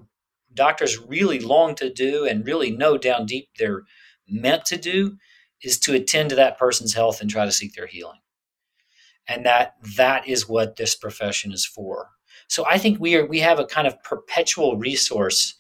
[0.53, 3.83] doctors really long to do and really know down deep they're
[4.27, 5.17] meant to do
[5.61, 8.19] is to attend to that person's health and try to seek their healing
[9.27, 12.09] and that that is what this profession is for
[12.51, 15.55] so I think we are we have a kind of perpetual resource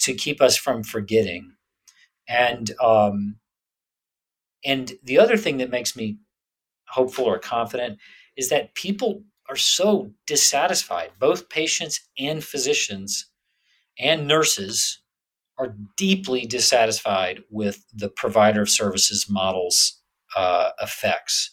[0.00, 1.54] to keep us from forgetting.
[2.28, 3.36] And um,
[4.62, 6.18] and the other thing that makes me
[6.90, 7.98] hopeful or confident
[8.36, 11.10] is that people are so dissatisfied.
[11.18, 13.30] Both patients and physicians
[13.98, 15.00] and nurses
[15.58, 20.00] are deeply dissatisfied with the provider of services model's
[20.36, 21.50] uh, effects.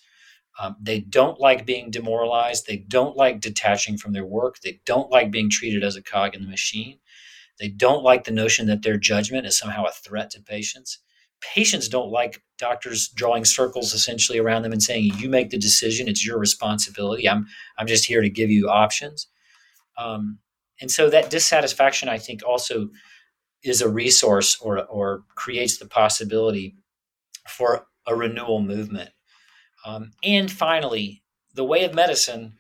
[0.60, 2.66] Um, they don't like being demoralized.
[2.66, 4.60] They don't like detaching from their work.
[4.64, 7.00] They don't like being treated as a cog in the machine.
[7.60, 11.00] They don't like the notion that their judgment is somehow a threat to patients.
[11.42, 16.08] Patients don't like doctors drawing circles essentially around them and saying, "You make the decision.
[16.08, 17.30] It's your responsibility.
[17.30, 17.48] I'm
[17.78, 19.28] I'm just here to give you options."
[19.98, 20.40] Um,
[20.82, 22.90] and so that dissatisfaction, I think, also
[23.64, 26.76] is a resource or or creates the possibility
[27.48, 29.10] for a renewal movement
[29.86, 31.22] um, and finally,
[31.54, 32.54] the way of medicine.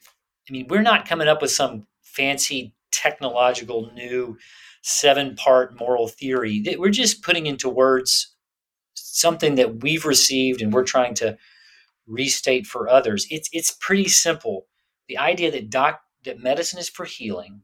[0.48, 4.38] I mean, we're not coming up with some fancy technological new
[4.84, 6.64] seven part moral theory.
[6.78, 8.35] We're just putting into words
[9.16, 11.38] something that we've received and we're trying to
[12.06, 13.26] restate for others.
[13.30, 14.68] It's it's pretty simple.
[15.08, 17.62] The idea that doc that medicine is for healing,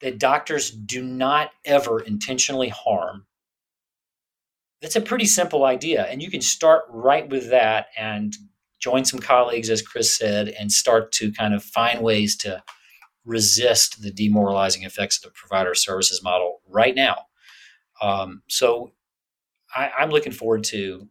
[0.00, 3.26] that doctors do not ever intentionally harm,
[4.82, 6.04] that's a pretty simple idea.
[6.04, 8.36] And you can start right with that and
[8.78, 12.62] join some colleagues, as Chris said, and start to kind of find ways to
[13.24, 17.16] resist the demoralizing effects of the provider services model right now.
[18.02, 18.92] Um, so
[19.76, 21.06] I, I'm looking forward to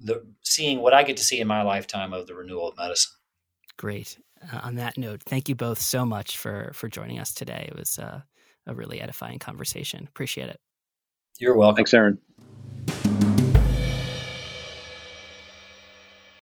[0.00, 3.12] the seeing what I get to see in my lifetime of the renewal of medicine.
[3.76, 4.18] Great.
[4.52, 7.66] Uh, on that note, thank you both so much for for joining us today.
[7.68, 8.20] It was uh,
[8.66, 10.06] a really edifying conversation.
[10.08, 10.60] Appreciate it.
[11.40, 11.76] You're welcome.
[11.76, 12.18] Thanks, Aaron.